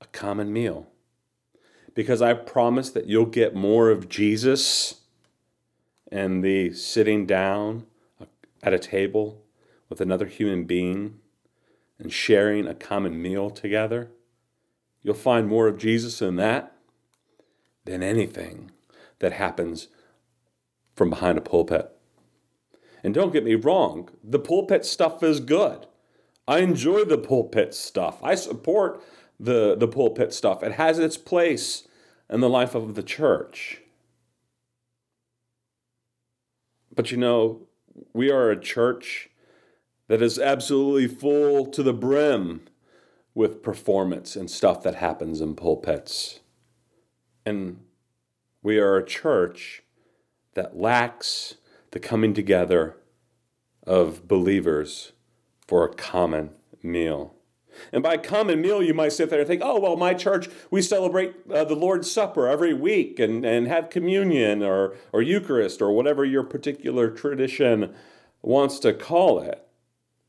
a 0.00 0.06
common 0.06 0.52
meal. 0.52 0.88
Because 1.94 2.20
I 2.20 2.34
promise 2.34 2.90
that 2.90 3.06
you'll 3.06 3.26
get 3.26 3.54
more 3.54 3.90
of 3.90 4.08
Jesus 4.08 5.02
and 6.10 6.42
the 6.42 6.72
sitting 6.72 7.24
down 7.24 7.86
at 8.62 8.74
a 8.74 8.78
table 8.78 9.44
with 9.90 10.00
another 10.00 10.26
human 10.26 10.64
being 10.64 11.18
and 11.98 12.10
sharing 12.10 12.66
a 12.66 12.74
common 12.74 13.20
meal 13.20 13.50
together, 13.50 14.10
you'll 15.02 15.14
find 15.14 15.46
more 15.46 15.66
of 15.66 15.76
Jesus 15.76 16.22
in 16.22 16.36
that 16.36 16.74
than 17.84 18.02
anything 18.02 18.70
that 19.18 19.32
happens 19.32 19.88
from 20.94 21.10
behind 21.10 21.36
a 21.36 21.42
pulpit. 21.42 21.90
And 23.02 23.12
don't 23.12 23.32
get 23.32 23.44
me 23.44 23.54
wrong, 23.54 24.08
the 24.22 24.38
pulpit 24.38 24.86
stuff 24.86 25.22
is 25.22 25.40
good. 25.40 25.86
I 26.46 26.58
enjoy 26.58 27.04
the 27.04 27.18
pulpit 27.18 27.74
stuff. 27.74 28.22
I 28.22 28.34
support 28.34 29.02
the, 29.38 29.76
the 29.76 29.88
pulpit 29.88 30.32
stuff. 30.32 30.62
It 30.62 30.72
has 30.72 30.98
its 30.98 31.16
place 31.16 31.86
in 32.28 32.40
the 32.40 32.48
life 32.48 32.74
of 32.74 32.94
the 32.94 33.02
church. 33.02 33.80
But 36.94 37.10
you 37.10 37.16
know, 37.16 37.62
we 38.12 38.30
are 38.30 38.50
a 38.50 38.60
church 38.60 39.30
that 40.10 40.20
is 40.20 40.40
absolutely 40.40 41.06
full 41.06 41.64
to 41.64 41.84
the 41.84 41.92
brim 41.92 42.62
with 43.32 43.62
performance 43.62 44.34
and 44.34 44.50
stuff 44.50 44.82
that 44.82 44.96
happens 44.96 45.40
in 45.40 45.54
pulpits. 45.54 46.40
And 47.46 47.78
we 48.60 48.76
are 48.80 48.96
a 48.96 49.06
church 49.06 49.84
that 50.54 50.76
lacks 50.76 51.54
the 51.92 52.00
coming 52.00 52.34
together 52.34 52.96
of 53.86 54.26
believers 54.26 55.12
for 55.64 55.84
a 55.84 55.94
common 55.94 56.50
meal. 56.82 57.36
And 57.92 58.02
by 58.02 58.16
common 58.16 58.60
meal, 58.60 58.82
you 58.82 58.92
might 58.92 59.12
sit 59.12 59.30
there 59.30 59.38
and 59.38 59.46
think, 59.46 59.62
oh, 59.64 59.78
well, 59.78 59.96
my 59.96 60.14
church, 60.14 60.48
we 60.72 60.82
celebrate 60.82 61.36
uh, 61.54 61.62
the 61.62 61.76
Lord's 61.76 62.10
Supper 62.10 62.48
every 62.48 62.74
week 62.74 63.20
and, 63.20 63.44
and 63.44 63.68
have 63.68 63.90
communion 63.90 64.64
or, 64.64 64.96
or 65.12 65.22
Eucharist 65.22 65.80
or 65.80 65.92
whatever 65.92 66.24
your 66.24 66.42
particular 66.42 67.10
tradition 67.10 67.94
wants 68.42 68.80
to 68.80 68.92
call 68.92 69.38
it. 69.38 69.68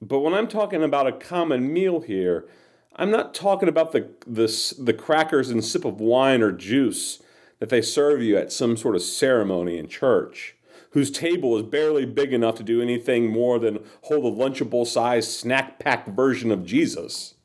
But 0.02 0.20
when 0.20 0.34
I'm 0.34 0.48
talking 0.48 0.84
about 0.84 1.08
a 1.08 1.12
common 1.12 1.72
meal 1.72 2.02
here, 2.02 2.48
I'm 2.96 3.12
not 3.12 3.34
talking 3.34 3.70
about 3.70 3.92
the, 3.92 4.10
the, 4.26 4.76
the 4.80 4.94
crackers 4.94 5.50
and 5.50 5.64
sip 5.64 5.86
of 5.86 6.02
wine 6.02 6.42
or 6.42 6.52
juice 6.52 7.22
that 7.60 7.70
they 7.70 7.82
serve 7.82 8.22
you 8.22 8.38
at 8.38 8.52
some 8.52 8.76
sort 8.76 8.96
of 8.96 9.04
ceremony 9.04 9.78
in 9.78 9.88
church 9.88 10.56
whose 10.92 11.10
table 11.10 11.58
is 11.58 11.64
barely 11.64 12.06
big 12.06 12.34
enough 12.34 12.56
to 12.56 12.64
do 12.64 12.82
anything 12.82 13.28
more 13.28 13.60
than 13.60 13.80
hold 14.04 14.26
a 14.26 14.36
lunchable 14.36 14.86
sized 14.86 15.32
snack 15.32 15.80
pack 15.80 16.08
version 16.08 16.52
of 16.52 16.66
Jesus. 16.66 17.36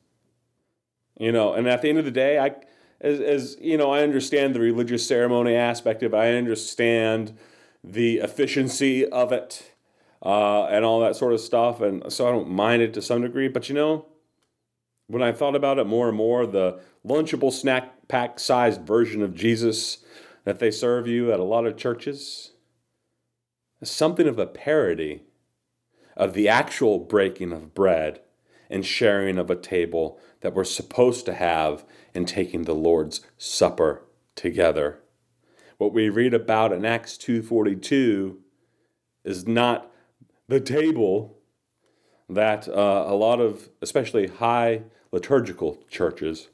You 1.19 1.31
know, 1.31 1.53
and 1.53 1.67
at 1.67 1.81
the 1.81 1.89
end 1.89 1.97
of 1.97 2.05
the 2.05 2.11
day, 2.11 2.39
I 2.39 2.55
as, 2.99 3.19
as 3.19 3.57
you 3.61 3.77
know, 3.77 3.91
I 3.91 4.01
understand 4.01 4.55
the 4.55 4.59
religious 4.59 5.07
ceremony 5.07 5.55
aspect 5.55 6.03
of 6.03 6.13
it. 6.13 6.17
I 6.17 6.33
understand 6.33 7.37
the 7.83 8.17
efficiency 8.17 9.05
of 9.05 9.31
it 9.31 9.71
uh, 10.23 10.65
and 10.65 10.83
all 10.83 10.99
that 11.01 11.15
sort 11.15 11.33
of 11.33 11.39
stuff, 11.39 11.81
and 11.81 12.11
so 12.11 12.27
I 12.27 12.31
don't 12.31 12.49
mind 12.49 12.81
it 12.81 12.93
to 12.95 13.01
some 13.01 13.21
degree. 13.21 13.47
But 13.47 13.69
you 13.69 13.75
know, 13.75 14.05
when 15.07 15.21
I 15.21 15.31
thought 15.31 15.55
about 15.55 15.79
it 15.79 15.87
more 15.87 16.07
and 16.07 16.17
more, 16.17 16.45
the 16.45 16.79
lunchable 17.05 17.53
snack 17.53 18.07
pack 18.07 18.39
sized 18.39 18.81
version 18.81 19.21
of 19.21 19.35
Jesus 19.35 19.99
that 20.43 20.59
they 20.59 20.71
serve 20.71 21.07
you 21.07 21.31
at 21.31 21.39
a 21.39 21.43
lot 21.43 21.65
of 21.65 21.77
churches 21.77 22.51
is 23.81 23.91
something 23.91 24.27
of 24.27 24.39
a 24.39 24.47
parody 24.47 25.23
of 26.15 26.33
the 26.33 26.49
actual 26.49 26.99
breaking 26.99 27.51
of 27.51 27.73
bread 27.73 28.21
and 28.69 28.85
sharing 28.85 29.37
of 29.37 29.49
a 29.49 29.55
table 29.55 30.19
that 30.41 30.53
we're 30.53 30.63
supposed 30.63 31.25
to 31.25 31.33
have 31.33 31.85
in 32.13 32.25
taking 32.25 32.63
the 32.63 32.75
Lord's 32.75 33.21
Supper 33.37 34.03
together. 34.35 34.99
What 35.77 35.93
we 35.93 36.09
read 36.09 36.33
about 36.33 36.73
in 36.73 36.85
Acts 36.85 37.17
2:42 37.17 38.39
is 39.23 39.47
not 39.47 39.91
the 40.47 40.59
table 40.59 41.37
that 42.29 42.67
uh, 42.67 43.05
a 43.07 43.15
lot 43.15 43.39
of 43.39 43.69
especially 43.81 44.27
high 44.27 44.83
liturgical 45.11 45.79
churches 45.89 46.49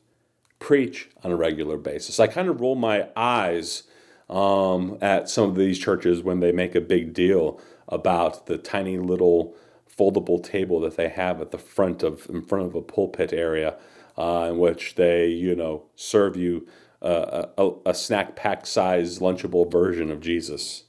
preach 0.60 1.10
on 1.24 1.32
a 1.32 1.36
regular 1.36 1.78
basis. 1.78 2.20
I 2.20 2.28
kind 2.28 2.48
of 2.48 2.62
roll 2.62 2.76
my 2.76 3.10
eyes 3.16 3.84
um, 4.30 4.98
at 5.02 5.30
some 5.30 5.50
of 5.50 5.56
these 5.56 5.78
churches 5.78 6.22
when 6.22 6.40
they 6.40 6.52
make 6.52 6.76
a 6.76 6.82
big 6.82 7.14
deal 7.14 7.60
about 7.88 8.46
the 8.46 8.58
tiny 8.58 8.98
little 8.98 9.56
foldable 9.90 10.44
table 10.44 10.80
that 10.80 10.98
they 10.98 11.10
have 11.10 11.42
at 11.42 11.52
the 11.52 11.58
front 11.58 12.02
of 12.02 12.28
in 12.30 12.42
front 12.42 12.66
of 12.66 12.76
a 12.76 12.82
pulpit 12.82 13.32
area 13.34 13.76
uh, 14.18 14.48
in 14.50 14.58
which 14.58 14.96
they 14.96 15.28
you 15.28 15.56
know 15.56 15.84
serve 15.96 16.36
you 16.36 16.68
uh, 17.02 17.48
a, 17.58 17.72
a 17.88 17.94
snack 17.94 18.36
pack 18.36 18.66
size 18.66 19.20
lunchable 19.20 19.70
version 19.70 20.10
of 20.10 20.22
Jesus. 20.22 20.86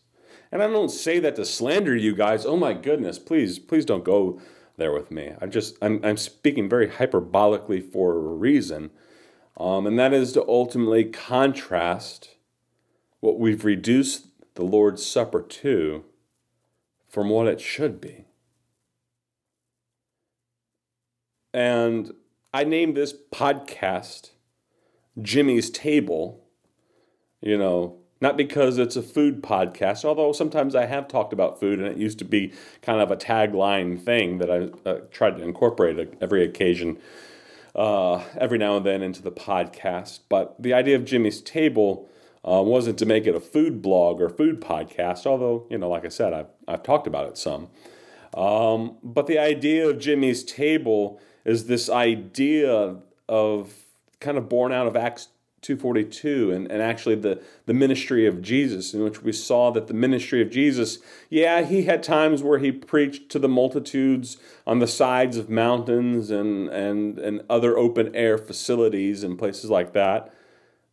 And 0.54 0.62
I 0.62 0.68
don't 0.68 0.88
say 0.88 1.18
that 1.18 1.34
to 1.34 1.44
slander 1.44 1.96
you 1.96 2.14
guys. 2.14 2.46
Oh 2.46 2.56
my 2.56 2.74
goodness, 2.74 3.18
please, 3.18 3.58
please 3.58 3.84
don't 3.84 4.04
go 4.04 4.40
there 4.76 4.92
with 4.92 5.10
me. 5.10 5.32
I'm 5.40 5.50
just 5.50 5.76
I'm 5.82 5.98
I'm 6.04 6.16
speaking 6.16 6.68
very 6.68 6.86
hyperbolically 6.86 7.82
for 7.82 8.12
a 8.12 8.20
reason, 8.20 8.92
um, 9.56 9.84
and 9.84 9.98
that 9.98 10.12
is 10.12 10.32
to 10.34 10.46
ultimately 10.46 11.06
contrast 11.06 12.36
what 13.18 13.40
we've 13.40 13.64
reduced 13.64 14.28
the 14.54 14.62
Lord's 14.62 15.04
Supper 15.04 15.42
to 15.42 16.04
from 17.08 17.30
what 17.30 17.48
it 17.48 17.60
should 17.60 18.00
be. 18.00 18.26
And 21.52 22.12
I 22.52 22.62
named 22.62 22.96
this 22.96 23.12
podcast 23.32 24.30
Jimmy's 25.20 25.68
Table, 25.68 26.44
you 27.40 27.58
know, 27.58 28.03
not 28.24 28.38
because 28.38 28.78
it's 28.78 28.96
a 28.96 29.02
food 29.02 29.42
podcast, 29.42 30.02
although 30.02 30.32
sometimes 30.32 30.74
I 30.74 30.86
have 30.86 31.06
talked 31.08 31.34
about 31.34 31.60
food 31.60 31.78
and 31.78 31.86
it 31.86 31.98
used 31.98 32.18
to 32.20 32.24
be 32.24 32.54
kind 32.80 33.02
of 33.02 33.10
a 33.10 33.16
tagline 33.16 34.00
thing 34.00 34.38
that 34.38 34.50
I 34.50 34.88
uh, 34.88 35.00
tried 35.10 35.36
to 35.36 35.42
incorporate 35.42 36.16
every 36.22 36.42
occasion, 36.42 36.96
uh, 37.74 38.24
every 38.38 38.56
now 38.56 38.78
and 38.78 38.86
then 38.86 39.02
into 39.02 39.20
the 39.20 39.30
podcast. 39.30 40.20
But 40.30 40.56
the 40.58 40.72
idea 40.72 40.96
of 40.96 41.04
Jimmy's 41.04 41.42
Table 41.42 42.08
uh, 42.48 42.62
wasn't 42.62 42.98
to 43.00 43.04
make 43.04 43.26
it 43.26 43.34
a 43.34 43.40
food 43.40 43.82
blog 43.82 44.22
or 44.22 44.30
food 44.30 44.58
podcast, 44.58 45.26
although, 45.26 45.66
you 45.68 45.76
know, 45.76 45.90
like 45.90 46.06
I 46.06 46.08
said, 46.08 46.32
I've, 46.32 46.48
I've 46.66 46.82
talked 46.82 47.06
about 47.06 47.28
it 47.28 47.36
some. 47.36 47.68
Um, 48.32 48.96
but 49.02 49.26
the 49.26 49.38
idea 49.38 49.86
of 49.86 49.98
Jimmy's 49.98 50.42
Table 50.44 51.20
is 51.44 51.66
this 51.66 51.90
idea 51.90 52.96
of 53.28 53.74
kind 54.20 54.38
of 54.38 54.48
born 54.48 54.72
out 54.72 54.86
of 54.86 54.96
Acts 54.96 55.28
242 55.64 56.52
and, 56.52 56.70
and 56.70 56.82
actually 56.82 57.14
the, 57.14 57.42
the 57.64 57.72
ministry 57.72 58.26
of 58.26 58.42
Jesus, 58.42 58.92
in 58.92 59.02
which 59.02 59.22
we 59.22 59.32
saw 59.32 59.70
that 59.70 59.86
the 59.86 59.94
ministry 59.94 60.42
of 60.42 60.50
Jesus, 60.50 60.98
yeah, 61.30 61.62
he 61.62 61.84
had 61.84 62.02
times 62.02 62.42
where 62.42 62.58
he 62.58 62.70
preached 62.70 63.30
to 63.30 63.38
the 63.38 63.48
multitudes 63.48 64.36
on 64.66 64.78
the 64.78 64.86
sides 64.86 65.38
of 65.38 65.48
mountains 65.48 66.30
and, 66.30 66.68
and, 66.68 67.18
and 67.18 67.42
other 67.48 67.78
open 67.78 68.14
air 68.14 68.36
facilities 68.36 69.24
and 69.24 69.38
places 69.38 69.70
like 69.70 69.94
that. 69.94 70.32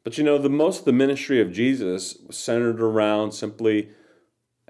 But 0.06 0.18
you 0.18 0.24
know, 0.24 0.38
the 0.38 0.50
most 0.50 0.80
of 0.80 0.86
the 0.86 0.94
ministry 0.94 1.42
of 1.42 1.51
Jesus 1.51 2.18
was 2.25 2.38
centered 2.38 2.82
around 2.82 3.34
simply 3.34 3.90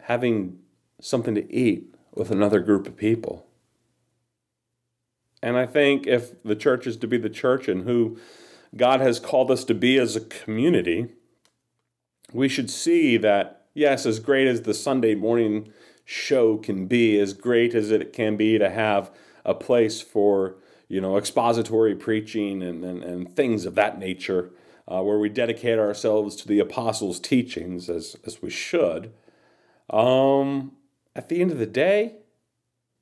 having 0.03 0.57
something 0.99 1.35
to 1.35 1.53
eat 1.53 1.95
with 2.15 2.31
another 2.31 2.59
group 2.59 2.87
of 2.87 2.97
people. 2.97 3.45
And 5.43 5.57
I 5.57 5.67
think 5.67 6.07
if 6.07 6.41
the 6.43 6.55
church 6.55 6.87
is 6.87 6.97
to 6.97 7.07
be 7.07 7.17
the 7.17 7.29
church 7.29 7.67
and 7.67 7.83
who 7.83 8.17
God 8.75 9.01
has 9.01 9.19
called 9.19 9.51
us 9.51 9.63
to 9.65 9.73
be 9.73 9.97
as 9.97 10.15
a 10.15 10.21
community, 10.21 11.07
we 12.33 12.47
should 12.47 12.69
see 12.69 13.17
that, 13.17 13.65
yes, 13.73 14.05
as 14.05 14.19
great 14.19 14.47
as 14.47 14.61
the 14.61 14.73
Sunday 14.73 15.15
morning 15.15 15.71
show 16.05 16.57
can 16.57 16.87
be, 16.87 17.19
as 17.19 17.33
great 17.33 17.75
as 17.75 17.91
it 17.91 18.13
can 18.13 18.37
be 18.37 18.57
to 18.57 18.69
have 18.69 19.11
a 19.43 19.53
place 19.53 20.01
for, 20.01 20.55
you 20.87 21.01
know, 21.01 21.17
expository 21.17 21.95
preaching 21.95 22.63
and, 22.63 22.83
and, 22.83 23.03
and 23.03 23.35
things 23.35 23.65
of 23.65 23.75
that 23.75 23.99
nature, 23.99 24.51
uh, 24.87 25.01
where 25.01 25.19
we 25.19 25.29
dedicate 25.29 25.79
ourselves 25.79 26.35
to 26.35 26.47
the 26.47 26.59
apostles' 26.59 27.19
teachings 27.19 27.89
as, 27.89 28.15
as 28.25 28.41
we 28.41 28.49
should, 28.49 29.13
um, 29.89 30.71
at 31.15 31.27
the 31.27 31.41
end 31.41 31.51
of 31.51 31.59
the 31.59 31.65
day, 31.65 32.15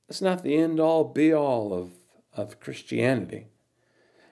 it's 0.08 0.22
not 0.22 0.44
the 0.44 0.56
end 0.56 0.80
all 0.80 1.04
be 1.04 1.32
all 1.32 1.74
of 1.74 1.92
of 2.36 2.60
Christianity. 2.60 3.48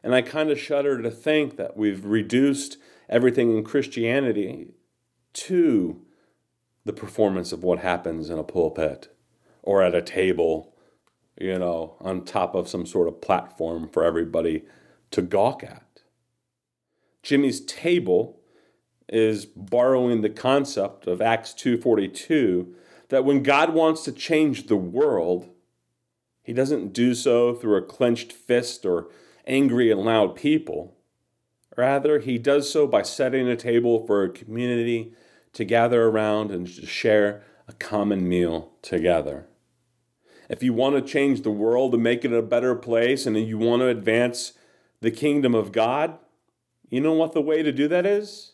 And 0.08 0.16
I 0.16 0.22
kind 0.22 0.50
of 0.50 0.58
shudder 0.58 1.02
to 1.02 1.12
think 1.12 1.58
that 1.58 1.76
we've 1.76 2.06
reduced 2.06 2.78
everything 3.10 3.58
in 3.58 3.66
Christianity 3.66 4.70
to 5.34 6.02
the 6.86 6.94
performance 6.94 7.52
of 7.52 7.62
what 7.62 7.80
happens 7.80 8.30
in 8.30 8.40
a 8.40 8.44
pulpit 8.46 9.14
or 9.64 9.84
at 9.84 9.94
a 9.94 10.02
table, 10.02 10.74
you 11.38 11.60
know, 11.60 11.98
on 12.00 12.24
top 12.24 12.56
of 12.56 12.70
some 12.70 12.86
sort 12.86 13.10
of 13.10 13.20
platform 13.20 13.90
for 13.90 14.06
everybody 14.06 14.64
to 15.12 15.22
gawk 15.22 15.62
at. 15.62 16.04
Jimmy's 17.22 17.60
table 17.60 18.40
is 19.10 19.46
borrowing 19.46 20.22
the 20.22 20.30
concept 20.30 21.06
of 21.06 21.22
Acts 21.22 21.54
2:42 21.54 22.74
that 23.10 23.26
when 23.26 23.44
God 23.44 23.74
wants 23.74 24.06
to 24.06 24.14
change 24.14 24.68
the 24.68 24.78
world, 24.78 25.50
he 26.44 26.54
doesn't 26.54 26.94
do 26.94 27.14
so 27.14 27.54
through 27.54 27.76
a 27.76 27.82
clenched 27.82 28.32
fist 28.32 28.86
or 28.86 29.10
angry 29.48 29.90
and 29.90 30.02
loud 30.02 30.36
people. 30.36 30.94
Rather, 31.76 32.20
he 32.20 32.38
does 32.38 32.70
so 32.70 32.86
by 32.86 33.02
setting 33.02 33.48
a 33.48 33.56
table 33.56 34.06
for 34.06 34.24
a 34.24 34.30
community 34.30 35.14
to 35.54 35.64
gather 35.64 36.04
around 36.04 36.52
and 36.52 36.68
to 36.68 36.86
share 36.86 37.44
a 37.68 37.74
common 37.74 38.28
meal 38.28 38.74
together. 38.82 39.48
if 40.50 40.64
you 40.64 40.72
want 40.72 40.96
to 40.96 41.02
change 41.02 41.42
the 41.42 41.52
world 41.52 41.94
and 41.94 42.02
make 42.02 42.24
it 42.24 42.32
a 42.32 42.42
better 42.42 42.74
place 42.74 43.26
and 43.26 43.36
you 43.36 43.58
want 43.58 43.82
to 43.82 43.88
advance 43.88 44.54
the 45.02 45.12
kingdom 45.12 45.54
of 45.54 45.74
God, 45.74 46.18
you 46.90 47.02
know 47.02 47.12
what 47.12 47.34
the 47.34 47.42
way 47.42 47.62
to 47.62 47.72
do 47.74 47.88
that 47.90 48.06
is? 48.06 48.54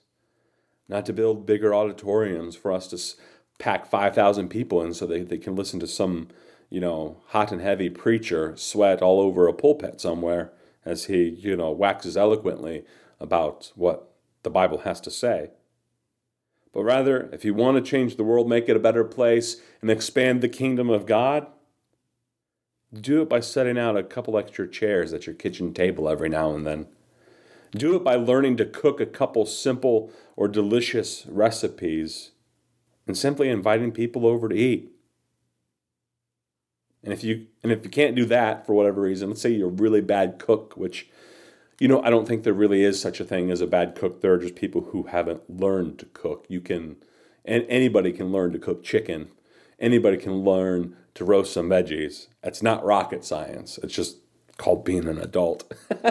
Not 0.89 1.05
to 1.05 1.13
build 1.13 1.45
bigger 1.45 1.73
auditoriums 1.73 2.55
for 2.55 2.71
us 2.71 2.88
to 2.88 3.23
pack 3.59 3.85
5,000 3.85 4.50
people 4.50 4.81
in 4.81 4.93
so 4.95 5.05
they, 5.05 5.21
they 5.21 5.38
can 5.38 5.55
listen 5.55 5.79
to 5.81 5.88
some, 5.88 6.29
you 6.69 6.79
know, 6.79 7.21
hot 7.27 7.51
and 7.51 7.62
heavy 7.62 7.91
preacher 7.91 8.57
sweat 8.57 9.03
all 9.03 9.19
over 9.19 9.47
a 9.47 9.53
pulpit 9.53 10.01
somewhere 10.01 10.51
as 10.85 11.05
he, 11.05 11.29
you 11.29 11.55
know, 11.55 11.71
waxes 11.71 12.17
eloquently 12.17 12.83
about 13.19 13.71
what 13.75 14.11
the 14.43 14.49
Bible 14.49 14.79
has 14.79 14.99
to 15.01 15.11
say. 15.11 15.51
But 16.73 16.83
rather, 16.83 17.29
if 17.31 17.45
you 17.45 17.53
want 17.53 17.77
to 17.77 17.89
change 17.89 18.15
the 18.15 18.23
world, 18.23 18.49
make 18.49 18.67
it 18.67 18.75
a 18.75 18.79
better 18.79 19.03
place, 19.03 19.61
and 19.81 19.91
expand 19.91 20.41
the 20.41 20.49
kingdom 20.49 20.89
of 20.89 21.05
God, 21.05 21.47
do 22.93 23.21
it 23.21 23.29
by 23.29 23.39
setting 23.39 23.77
out 23.77 23.97
a 23.97 24.03
couple 24.03 24.37
extra 24.37 24.67
chairs 24.67 25.13
at 25.13 25.25
your 25.25 25.35
kitchen 25.35 25.73
table 25.73 26.09
every 26.09 26.29
now 26.29 26.53
and 26.53 26.65
then. 26.65 26.87
Do 27.71 27.95
it 27.95 28.03
by 28.03 28.15
learning 28.15 28.57
to 28.57 28.65
cook 28.65 28.99
a 28.99 29.05
couple 29.05 29.45
simple 29.45 30.11
or 30.35 30.47
delicious 30.47 31.25
recipes 31.27 32.31
and 33.07 33.17
simply 33.17 33.49
inviting 33.49 33.91
people 33.91 34.27
over 34.27 34.47
to 34.47 34.55
eat. 34.55 34.92
And 37.03 37.12
if 37.12 37.24
you 37.24 37.48
and 37.62 37.72
if 37.72 37.83
you 37.83 37.89
can't 37.89 38.15
do 38.15 38.25
that 38.25 38.65
for 38.65 38.74
whatever 38.74 39.01
reason, 39.01 39.29
let's 39.29 39.41
say 39.41 39.51
you're 39.51 39.69
a 39.69 39.72
really 39.72 40.01
bad 40.01 40.39
cook, 40.39 40.75
which 40.75 41.10
you 41.79 41.88
know, 41.88 42.01
I 42.01 42.10
don't 42.10 42.27
think 42.27 42.43
there 42.43 42.53
really 42.53 42.83
is 42.83 43.01
such 43.01 43.19
a 43.19 43.25
thing 43.25 43.51
as 43.51 43.60
a 43.60 43.67
bad 43.67 43.95
cook. 43.95 44.22
There 44.22 44.33
are 44.33 44.38
just 44.38 44.55
people 44.55 44.81
who 44.81 45.03
haven't 45.03 45.50
learned 45.50 46.00
to 46.00 46.05
cook. 46.05 46.45
You 46.48 46.62
can 46.62 46.98
and 47.45 47.65
anybody 47.67 48.12
can 48.12 48.31
learn 48.31 48.53
to 48.53 48.60
cook 48.60 48.83
chicken. 48.83 49.29
Anybody 49.79 50.17
can 50.17 50.43
learn 50.43 50.95
to 51.15 51.25
roast 51.25 51.53
some 51.53 51.69
veggies. 51.69 52.27
It's 52.41 52.63
not 52.63 52.86
rocket 52.86 53.25
science. 53.25 53.77
It's 53.83 53.93
just 53.93 54.17
called 54.57 54.86
being 54.86 55.07
an 55.07 55.17
adult. 55.17 55.72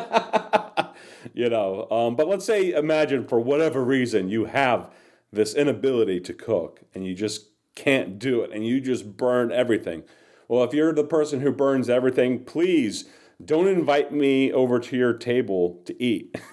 you 1.33 1.49
know, 1.49 1.89
um, 1.91 2.17
but 2.17 2.29
let's 2.29 2.45
say, 2.45 2.73
imagine 2.73 3.27
for 3.27 3.41
whatever 3.41 3.83
reason 3.83 4.29
you 4.29 4.47
have 4.47 4.91
this 5.33 5.55
inability 5.55 6.21
to 6.21 6.35
cook 6.35 6.81
and 6.95 7.07
you 7.07 7.15
just 7.15 7.49
can't 7.75 8.19
do 8.19 8.43
it 8.43 8.51
and 8.53 8.67
you 8.67 8.81
just 8.81 9.17
burn 9.17 9.51
everything. 9.51 10.03
Well, 10.53 10.65
if 10.65 10.75
you're 10.75 10.93
the 10.93 11.03
person 11.03 11.41
who 11.41 11.51
burns 11.51 11.89
everything, 11.89 12.45
please 12.45 13.07
don't 13.43 13.67
invite 13.67 14.13
me 14.13 14.53
over 14.53 14.79
to 14.81 14.95
your 14.99 15.15
table 15.15 15.81
to 15.87 16.03
eat. 16.03 16.37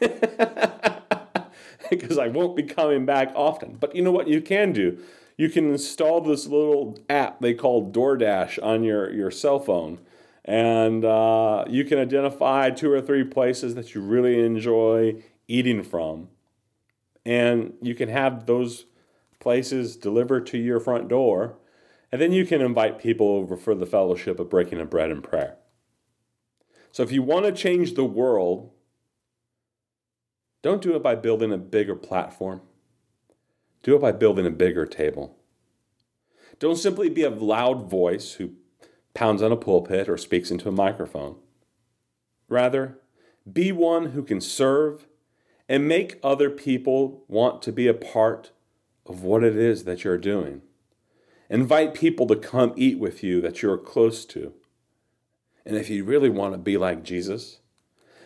because 1.90 2.18
I 2.18 2.30
won't 2.30 2.56
be 2.56 2.64
coming 2.64 3.06
back 3.06 3.34
often. 3.36 3.76
But 3.78 3.94
you 3.98 4.02
know 4.02 4.14
what 4.14 4.30
you 4.30 4.40
can 4.40 4.72
do? 4.72 5.00
You 5.36 5.50
can 5.50 5.72
install 5.72 6.22
this 6.22 6.48
little 6.48 6.98
app 7.10 7.42
they 7.42 7.54
call 7.54 7.92
DoorDash 7.92 8.64
on 8.64 8.86
your, 8.86 9.12
your 9.12 9.32
cell 9.32 9.60
phone. 9.60 10.00
And 10.46 11.04
uh, 11.04 11.66
you 11.68 11.84
can 11.84 12.00
identify 12.00 12.70
two 12.70 12.90
or 12.94 13.02
three 13.02 13.26
places 13.26 13.76
that 13.76 13.94
you 13.94 14.00
really 14.00 14.40
enjoy 14.40 15.22
eating 15.50 15.84
from 15.84 16.30
and 17.26 17.74
you 17.82 17.96
can 17.96 18.08
have 18.08 18.46
those 18.46 18.86
places 19.42 19.98
delivered 19.98 20.46
to 20.48 20.58
your 20.58 20.80
front 20.80 21.10
door. 21.10 21.58
And 22.12 22.22
then 22.22 22.32
you 22.32 22.46
can 22.46 22.62
invite 22.62 23.00
people 23.00 23.28
over 23.28 23.56
for 23.56 23.76
the 23.76 23.86
fellowship 23.86 24.40
of 24.40 24.50
breaking 24.50 24.80
of 24.80 24.90
bread 24.90 25.12
and 25.12 25.24
prayer. 25.24 25.58
So 26.92 27.04
if 27.04 27.12
you 27.12 27.22
want 27.22 27.46
to 27.46 27.52
change 27.52 27.94
the 27.94 28.04
world, 28.04 28.72
don't 30.62 30.82
do 30.82 30.96
it 30.96 31.04
by 31.04 31.16
building 31.16 31.52
a 31.52 31.58
bigger 31.58 31.96
platform. 31.96 32.62
Do 33.84 33.96
it 33.96 34.02
by 34.02 34.12
building 34.12 34.46
a 34.46 34.52
bigger 34.52 34.86
table. 34.86 35.38
Don't 36.58 36.78
simply 36.78 37.10
be 37.10 37.24
a 37.24 37.30
loud 37.30 37.90
voice 37.90 38.34
who 38.34 38.54
pounds 39.14 39.42
on 39.42 39.52
a 39.52 39.58
pulpit 39.58 40.10
or 40.10 40.18
speaks 40.18 40.52
into 40.52 40.68
a 40.68 40.74
microphone. 40.74 41.36
Rather, 42.50 43.00
be 43.52 43.72
one 43.72 44.08
who 44.08 44.24
can 44.24 44.42
serve 44.42 45.08
and 45.68 45.88
make 45.88 46.20
other 46.24 46.50
people 46.50 47.24
want 47.28 47.62
to 47.62 47.72
be 47.72 47.88
a 47.88 47.94
part 47.94 48.52
of 49.06 49.24
what 49.24 49.44
it 49.44 49.56
is 49.56 49.84
that 49.86 50.04
you're 50.04 50.18
doing. 50.18 50.62
Invite 51.50 51.94
people 51.94 52.28
to 52.28 52.36
come 52.36 52.74
eat 52.76 53.00
with 53.00 53.24
you 53.24 53.42
that 53.42 53.62
you're 53.62 53.78
close 53.78 54.26
to. 54.26 54.54
And 55.66 55.76
if 55.76 55.90
you 55.90 56.04
really 56.04 56.30
want 56.30 56.54
to 56.54 56.60
be 56.60 56.78
like 56.78 57.04
Jesus, 57.04 57.60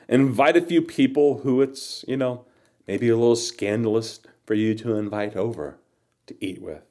invite 0.10 0.58
a 0.58 0.62
few 0.62 0.82
people 0.82 1.40
who 1.40 1.62
it's, 1.62 2.04
you 2.08 2.18
know, 2.18 2.46
maybe 2.88 3.10
a 3.10 3.16
little 3.16 3.36
scandalous 3.36 4.20
for 4.46 4.54
you 4.54 4.76
to 4.76 4.96
invite 4.96 5.36
over 5.36 5.78
to 6.28 6.46
eat 6.46 6.62
with. 6.62 6.84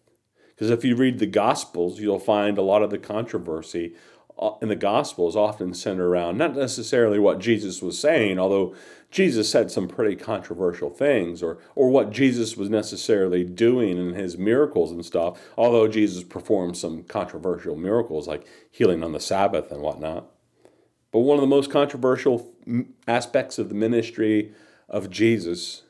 Because 0.48 0.70
if 0.70 0.84
you 0.84 0.96
read 0.96 1.18
the 1.18 1.26
Gospels, 1.26 2.00
you'll 2.00 2.18
find 2.18 2.56
a 2.56 2.62
lot 2.62 2.82
of 2.82 2.90
the 2.90 2.98
controversy 2.98 3.94
in 4.60 4.68
the 4.68 4.76
gospel 4.76 5.28
is 5.28 5.36
often 5.36 5.74
centered 5.74 6.08
around 6.08 6.38
not 6.38 6.54
necessarily 6.54 7.18
what 7.18 7.38
Jesus 7.38 7.82
was 7.82 7.98
saying, 7.98 8.38
although 8.38 8.74
Jesus 9.10 9.50
said 9.50 9.70
some 9.70 9.88
pretty 9.88 10.16
controversial 10.16 10.88
things, 10.88 11.42
or, 11.42 11.58
or 11.74 11.90
what 11.90 12.10
Jesus 12.10 12.56
was 12.56 12.70
necessarily 12.70 13.44
doing 13.44 13.98
in 13.98 14.14
his 14.14 14.38
miracles 14.38 14.90
and 14.90 15.04
stuff, 15.04 15.38
although 15.56 15.86
Jesus 15.86 16.24
performed 16.24 16.76
some 16.76 17.02
controversial 17.02 17.76
miracles 17.76 18.26
like 18.26 18.46
healing 18.70 19.04
on 19.04 19.12
the 19.12 19.20
Sabbath 19.20 19.70
and 19.70 19.82
whatnot. 19.82 20.30
But 21.10 21.20
one 21.20 21.36
of 21.36 21.42
the 21.42 21.46
most 21.46 21.70
controversial 21.70 22.54
aspects 23.06 23.58
of 23.58 23.68
the 23.68 23.74
ministry 23.74 24.52
of 24.88 25.10
Jesus 25.10 25.82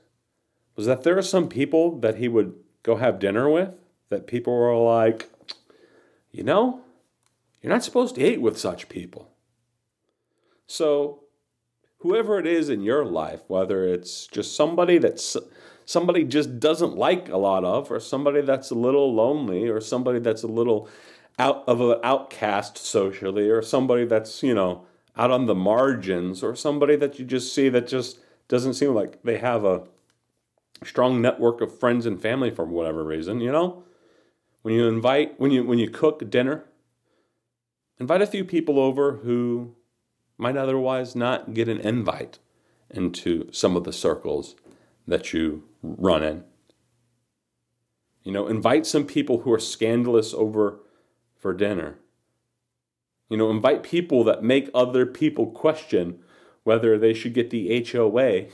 was 0.75 0.87
that 0.87 1.05
there 1.05 1.17
are 1.17 1.23
some 1.23 1.49
people 1.49 1.99
that 2.01 2.17
he 2.17 2.27
would 2.27 2.55
go 2.83 2.97
have 2.97 3.21
dinner 3.21 3.49
with 3.49 3.71
that 4.09 4.27
people 4.27 4.53
were 4.53 4.77
like, 4.77 5.31
you 6.33 6.43
know, 6.43 6.81
you're 7.63 7.73
not 7.73 7.85
supposed 7.85 8.17
to 8.17 8.27
eat 8.27 8.41
with 8.41 8.59
such 8.59 8.89
people. 8.89 9.31
So, 10.67 11.21
whoever 11.99 12.39
it 12.39 12.47
is 12.47 12.69
in 12.69 12.83
your 12.83 13.05
life, 13.05 13.43
whether 13.47 13.87
it's 13.87 14.27
just 14.27 14.57
somebody 14.57 14.99
that's 14.99 15.37
somebody 15.85 16.25
just 16.25 16.59
doesn't 16.59 16.97
like 16.97 17.29
a 17.29 17.37
lot 17.37 17.65
of, 17.65 17.91
or 17.91 18.01
somebody 18.01 18.41
that's 18.41 18.71
a 18.71 18.75
little 18.75 19.15
lonely, 19.15 19.69
or 19.69 19.81
somebody 19.81 20.19
that's 20.19 20.43
a 20.43 20.49
little 20.49 20.89
out 21.39 21.65
of 21.67 21.81
an 21.81 21.99
outcast 22.03 22.77
socially, 22.77 23.49
or 23.49 23.63
somebody 23.63 24.05
that's, 24.05 24.43
you 24.43 24.55
know, 24.55 24.87
out 25.17 25.31
on 25.31 25.47
the 25.47 25.55
margins, 25.55 26.43
or 26.43 26.57
somebody 26.57 26.97
that 26.97 27.19
you 27.19 27.25
just 27.25 27.55
see 27.55 27.69
that 27.69 27.87
just 27.87 28.19
doesn't 28.49 28.75
seem 28.75 28.95
like 28.95 29.23
they 29.23 29.39
have 29.39 29.65
a 29.65 29.85
strong 30.85 31.23
network 31.23 31.61
of 31.61 31.79
friends 31.79 32.07
and 32.07 32.21
family 32.21 32.51
for 32.51 32.65
whatever 32.65 33.05
reason, 33.05 33.41
you 33.41 33.53
know? 33.53 33.85
When 34.63 34.75
you 34.75 34.89
invite, 34.89 35.39
when 35.41 35.51
you 35.51 35.65
when 35.65 35.79
you 35.79 35.91
cook 35.91 36.29
dinner, 36.31 36.65
Invite 38.03 38.21
a 38.21 38.27
few 38.27 38.45
people 38.45 38.81
over 38.81 39.19
who 39.19 39.77
might 40.37 40.57
otherwise 40.57 41.15
not 41.15 41.55
get 41.55 41.69
an 41.69 41.79
invite 41.79 42.41
into 42.91 43.49
some 43.53 43.77
of 43.77 43.85
the 43.85 43.93
circles 43.93 44.57
that 45.07 45.33
you 45.33 45.63
run 45.85 46.25
in. 46.25 46.43
You 48.25 48.33
know, 48.33 48.49
invite 48.49 48.87
some 48.87 49.07
people 49.07 49.43
who 49.43 49.53
are 49.53 49.61
scandalous 49.61 50.35
over 50.35 50.81
for 51.37 51.55
dinner. 51.55 52.01
You 53.29 53.37
know, 53.37 53.51
invite 53.51 53.85
people 53.85 54.25
that 54.25 54.43
make 54.43 54.69
other 54.75 55.07
people 55.07 55.53
question 55.53 56.19
whether 56.65 56.99
they 56.99 57.15
should 57.15 57.35
get 57.35 57.51
the 57.51 57.87
HOA 57.89 58.47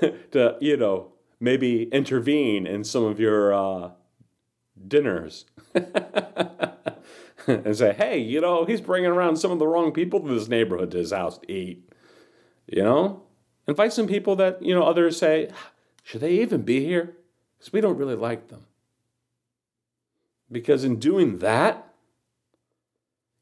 to, 0.30 0.56
you 0.60 0.76
know, 0.76 1.12
maybe 1.40 1.88
intervene 1.88 2.68
in 2.68 2.84
some 2.84 3.02
of 3.02 3.18
your 3.18 3.52
uh, 3.52 3.90
dinners. 4.86 5.44
and 7.64 7.76
say, 7.76 7.94
hey, 7.94 8.18
you 8.18 8.40
know, 8.40 8.66
he's 8.66 8.82
bringing 8.82 9.10
around 9.10 9.36
some 9.36 9.50
of 9.50 9.58
the 9.58 9.66
wrong 9.66 9.90
people 9.90 10.20
to 10.20 10.34
this 10.34 10.48
neighborhood 10.48 10.90
to 10.90 10.98
his 10.98 11.12
house 11.12 11.38
to 11.38 11.50
eat. 11.50 11.90
You 12.66 12.82
know? 12.82 13.22
Invite 13.66 13.92
some 13.92 14.06
people 14.06 14.36
that, 14.36 14.62
you 14.62 14.74
know, 14.74 14.82
others 14.82 15.16
say, 15.16 15.50
should 16.02 16.20
they 16.20 16.32
even 16.32 16.62
be 16.62 16.84
here? 16.84 17.16
Because 17.58 17.72
we 17.72 17.80
don't 17.80 17.96
really 17.96 18.14
like 18.14 18.48
them. 18.48 18.66
Because 20.52 20.84
in 20.84 20.98
doing 20.98 21.38
that, 21.38 21.88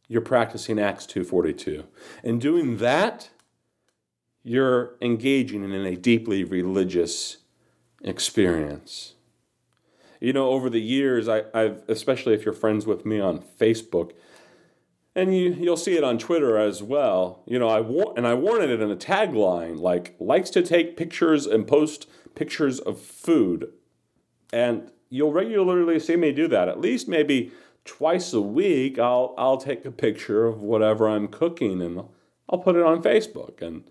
you're 0.09 0.21
practicing 0.21 0.79
Acts 0.79 1.05
2:42. 1.07 1.85
In 2.23 2.39
doing 2.39 2.77
that, 2.79 3.31
you're 4.45 4.97
engaging 5.01 5.65
in 5.65 5.73
a 5.73 5.97
deeply 5.97 6.45
religious 6.45 7.39
experience. 8.03 9.16
You 10.21 10.33
know, 10.33 10.51
over 10.51 10.71
the 10.71 10.81
years, 10.81 11.29
I, 11.29 11.45
have 11.55 11.83
especially 11.89 12.35
if 12.35 12.45
you're 12.45 12.55
friends 12.55 12.87
with 12.87 13.05
me 13.05 13.21
on 13.21 13.43
Facebook, 13.61 14.13
and 15.15 15.37
you 15.37 15.57
you'll 15.59 15.77
see 15.77 15.97
it 15.97 16.05
on 16.05 16.19
Twitter 16.19 16.59
as 16.59 16.83
well. 16.83 17.43
You 17.47 17.59
know, 17.59 17.69
I 17.69 17.81
war- 17.81 18.15
and 18.17 18.27
I 18.27 18.35
wanted 18.35 18.71
it 18.71 18.81
in 18.81 18.91
a 18.91 18.97
tagline 18.97 19.79
like 19.79 20.15
likes 20.19 20.51
to 20.51 20.63
take 20.63 20.97
pictures 20.97 21.47
and 21.47 21.67
post 21.67 22.09
pictures 22.35 22.79
of 22.81 23.01
food, 23.01 23.73
and 24.53 24.91
you'll 25.09 25.33
regularly 25.33 25.99
see 25.99 26.17
me 26.17 26.33
do 26.33 26.49
that. 26.49 26.69
At 26.69 26.81
least 26.81 27.09
maybe 27.09 27.53
twice 27.85 28.33
a 28.33 28.41
week, 28.41 28.99
I'll 28.99 29.35
I'll 29.39 29.57
take 29.57 29.85
a 29.85 29.91
picture 29.91 30.47
of 30.47 30.61
whatever 30.61 31.09
I'm 31.09 31.29
cooking 31.29 31.81
and 31.81 32.03
I'll 32.49 32.59
put 32.59 32.77
it 32.77 32.83
on 32.83 33.03
Facebook. 33.03 33.63
And 33.63 33.85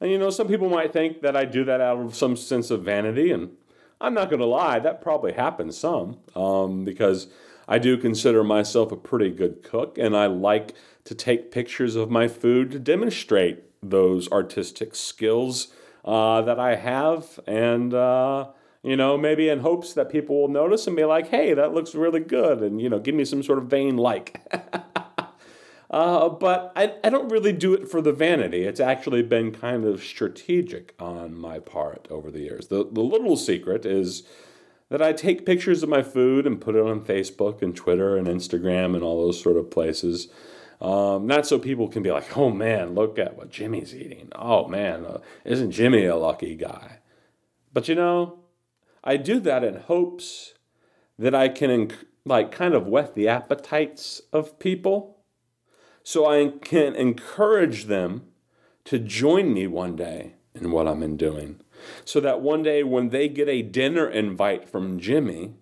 and 0.00 0.10
you 0.10 0.18
know, 0.18 0.30
some 0.30 0.48
people 0.48 0.68
might 0.68 0.92
think 0.92 1.22
that 1.22 1.36
I 1.36 1.44
do 1.44 1.64
that 1.64 1.80
out 1.80 1.98
of 1.98 2.14
some 2.14 2.36
sense 2.36 2.70
of 2.70 2.82
vanity, 2.82 3.30
and 3.30 3.56
I'm 4.04 4.14
not 4.14 4.28
going 4.28 4.40
to 4.40 4.46
lie, 4.46 4.78
that 4.78 5.00
probably 5.00 5.32
happens 5.32 5.78
some 5.78 6.18
um, 6.36 6.84
because 6.84 7.28
I 7.66 7.78
do 7.78 7.96
consider 7.96 8.44
myself 8.44 8.92
a 8.92 8.96
pretty 8.96 9.30
good 9.30 9.62
cook 9.62 9.96
and 9.98 10.16
I 10.16 10.26
like 10.26 10.74
to 11.04 11.14
take 11.14 11.50
pictures 11.50 11.96
of 11.96 12.10
my 12.10 12.28
food 12.28 12.70
to 12.72 12.78
demonstrate 12.78 13.64
those 13.82 14.30
artistic 14.30 14.94
skills 14.94 15.68
uh, 16.04 16.42
that 16.42 16.58
I 16.58 16.76
have 16.76 17.40
and. 17.46 17.94
Uh, 17.94 18.48
you 18.86 18.96
know, 18.96 19.16
maybe 19.16 19.48
in 19.48 19.60
hopes 19.60 19.94
that 19.94 20.10
people 20.10 20.38
will 20.38 20.48
notice 20.48 20.86
and 20.86 20.94
be 20.94 21.06
like, 21.06 21.28
hey, 21.28 21.54
that 21.54 21.72
looks 21.72 21.94
really 21.94 22.20
good, 22.20 22.60
and, 22.60 22.82
you 22.82 22.90
know, 22.90 22.98
give 22.98 23.14
me 23.14 23.24
some 23.24 23.42
sort 23.42 23.58
of 23.58 23.64
vain 23.64 23.96
like. 23.96 24.42
uh, 25.90 26.28
but 26.28 26.72
I, 26.74 26.94
I 27.04 27.10
don't 27.10 27.30
really 27.30 27.52
do 27.52 27.74
it 27.74 27.88
for 27.88 28.00
the 28.00 28.12
vanity. 28.12 28.64
It's 28.64 28.80
actually 28.80 29.22
been 29.22 29.52
kind 29.52 29.84
of 29.84 30.02
strategic 30.02 30.94
on 30.98 31.36
my 31.36 31.58
part 31.58 32.08
over 32.10 32.30
the 32.30 32.40
years. 32.40 32.68
The, 32.68 32.88
the 32.90 33.02
little 33.02 33.36
secret 33.36 33.84
is 33.86 34.24
that 34.88 35.02
I 35.02 35.12
take 35.12 35.46
pictures 35.46 35.82
of 35.82 35.88
my 35.88 36.02
food 36.02 36.46
and 36.46 36.60
put 36.60 36.74
it 36.74 36.84
on 36.84 37.00
Facebook 37.00 37.62
and 37.62 37.74
Twitter 37.74 38.16
and 38.16 38.26
Instagram 38.26 38.94
and 38.94 39.02
all 39.02 39.24
those 39.24 39.42
sort 39.42 39.56
of 39.56 39.70
places. 39.70 40.28
Um, 40.80 41.26
not 41.26 41.46
so 41.46 41.58
people 41.58 41.88
can 41.88 42.02
be 42.02 42.10
like, 42.10 42.36
oh 42.36 42.50
man, 42.50 42.94
look 42.94 43.18
at 43.18 43.36
what 43.36 43.50
Jimmy's 43.50 43.94
eating. 43.94 44.28
Oh 44.34 44.68
man, 44.68 45.06
uh, 45.06 45.18
isn't 45.44 45.70
Jimmy 45.70 46.04
a 46.04 46.16
lucky 46.16 46.54
guy? 46.54 46.98
But 47.72 47.88
you 47.88 47.94
know, 47.94 48.40
I 49.02 49.16
do 49.16 49.40
that 49.40 49.64
in 49.64 49.76
hopes 49.76 50.54
that 51.18 51.34
I 51.34 51.48
can, 51.48 51.92
like, 52.24 52.50
kind 52.50 52.74
of 52.74 52.86
whet 52.86 53.14
the 53.14 53.28
appetites 53.28 54.22
of 54.32 54.58
people 54.58 55.13
so 56.04 56.26
I 56.26 56.52
can 56.60 56.94
encourage 56.94 57.86
them 57.86 58.26
to 58.84 58.98
join 58.98 59.52
me 59.52 59.66
one 59.66 59.96
day 59.96 60.34
in 60.54 60.70
what 60.70 60.86
I'm 60.86 61.02
in 61.02 61.16
doing. 61.16 61.60
So 62.04 62.20
that 62.20 62.42
one 62.42 62.62
day 62.62 62.82
when 62.82 63.08
they 63.08 63.28
get 63.28 63.48
a 63.48 63.62
dinner 63.62 64.08
invite 64.08 64.68
from 64.68 65.00
Jimmy, 65.00 65.54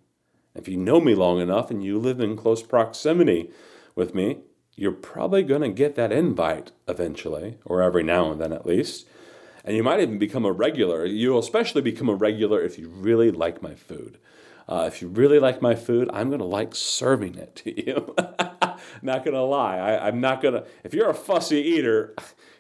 if 0.55 0.69
you 0.69 0.77
know 0.77 1.01
me 1.01 1.15
long 1.15 1.41
enough 1.41 1.71
and 1.71 1.83
you 1.83 1.99
live 1.99 2.21
in 2.21 2.37
close 2.37 2.63
proximity 2.63 3.51
with 3.95 4.15
me, 4.15 4.41
you're 4.75 4.93
probably 4.93 5.45
going 5.45 5.63
to 5.63 5.69
get 5.69 5.95
that 5.95 6.13
invite 6.13 6.73
eventually, 6.89 7.59
or 7.65 7.81
every 7.81 8.03
now 8.03 8.33
and 8.33 8.41
then 8.41 8.53
at 8.53 8.67
least. 8.67 9.07
And 9.65 9.77
you 9.77 9.83
might 9.83 10.01
even 10.01 10.19
become 10.19 10.45
a 10.45 10.53
regular. 10.53 11.07
You'll 11.07 11.39
especially 11.39 11.83
become 11.83 12.09
a 12.09 12.15
regular 12.15 12.61
if 12.63 12.79
you 12.79 12.89
really 12.89 13.31
like 13.31 13.63
my 13.63 13.75
food. 13.75 14.19
Uh, 14.69 14.89
if 14.93 15.01
you 15.03 15.09
really 15.09 15.39
like 15.39 15.63
my 15.63 15.75
food, 15.75 16.11
I'm 16.13 16.29
going 16.29 16.41
to 16.41 16.45
like 16.45 16.75
serving 16.75 17.37
it 17.37 17.55
to 17.57 17.87
you. 17.87 18.15
not 19.03 19.25
to 19.35 19.43
lie. 19.43 19.77
I, 19.77 20.09
I'm 20.09 20.21
not 20.21 20.43
to, 20.43 20.65
if 20.85 20.95
you're 20.95 21.11
a 21.11 21.15
fussy 21.15 21.59
eater, 21.59 22.15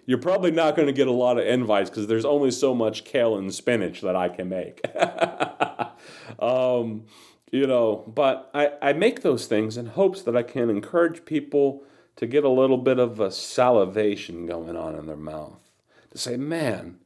you're 0.06 0.18
probably 0.18 0.50
not 0.50 0.76
to 0.76 0.92
get 0.92 1.08
a 1.08 1.12
lot 1.12 1.38
of 1.38 1.46
invites 1.46 1.90
because 1.90 2.06
there's 2.06 2.24
only 2.24 2.50
so 2.50 2.74
much 2.74 3.04
kale 3.04 3.36
and 3.36 3.52
spinach 3.54 4.00
that 4.00 4.16
I 4.16 4.28
can 4.28 4.48
make. 4.48 4.80
um, 6.38 7.04
you 7.50 7.66
know, 7.66 8.10
but 8.12 8.50
I, 8.54 8.72
I 8.80 8.92
make 8.94 9.22
those 9.22 9.46
things 9.46 9.76
in 9.76 9.86
hopes 9.86 10.22
that 10.22 10.36
I 10.36 10.42
can 10.42 10.70
encourage 10.70 11.24
people 11.24 11.84
to 12.16 12.26
get 12.26 12.44
a 12.44 12.48
little 12.48 12.78
bit 12.78 12.98
of 12.98 13.20
a 13.20 13.30
salivation 13.30 14.46
going 14.46 14.76
on 14.76 14.94
in 14.94 15.06
their 15.06 15.16
mouth 15.16 15.58
to 16.10 16.18
say, 16.18 16.36
man, 16.36 16.98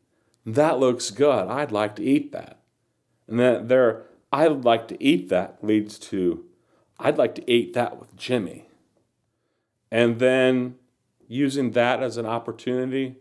that 0.45 0.79
looks 0.79 1.11
good. 1.11 1.49
I'd 1.49 1.73
like 1.73 1.97
to 1.97 2.05
eat 2.05 2.33
that. 2.33 2.61
And 3.29 3.39
that 3.41 3.69
there, 3.69 4.05
I'd 4.33 4.65
like 4.65 4.89
to 4.89 5.03
eat 5.03 5.29
that 5.29 5.63
leads 5.63 5.99
to, 5.99 6.45
I'd 6.99 7.19
like 7.19 7.35
to 7.37 7.51
eat 7.51 7.75
that 7.75 7.99
with 7.99 8.17
Jimmy. 8.17 8.66
And 9.90 10.18
then 10.18 10.77
using 11.29 11.72
that 11.72 12.03
as 12.03 12.16
an 12.16 12.27
opportunity 12.27 13.16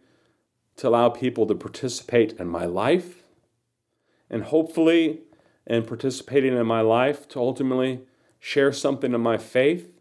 to 0.78 0.88
allow 0.90 1.10
people 1.10 1.46
to 1.48 1.56
participate 1.56 2.34
in 2.34 2.48
my 2.48 2.66
life 2.66 3.24
and 4.30 4.44
hopefully 4.44 5.22
in 5.66 5.84
participating 5.86 6.56
in 6.56 6.66
my 6.66 6.82
life 6.82 7.28
to 7.30 7.40
ultimately 7.40 8.02
share 8.40 8.72
something 8.72 9.14
of 9.14 9.22
my 9.22 9.38
faith 9.38 10.00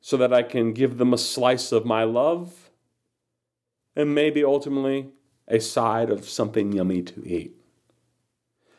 so 0.00 0.16
that 0.16 0.32
I 0.32 0.42
can 0.42 0.72
give 0.72 0.98
them 0.98 1.12
a 1.12 1.18
slice 1.18 1.72
of 1.72 1.84
my 1.84 2.04
love 2.04 2.70
and 3.94 4.14
maybe 4.14 4.42
ultimately 4.44 5.10
a 5.48 5.60
side 5.60 6.10
of 6.10 6.28
something 6.28 6.72
yummy 6.72 7.02
to 7.02 7.26
eat. 7.26 7.56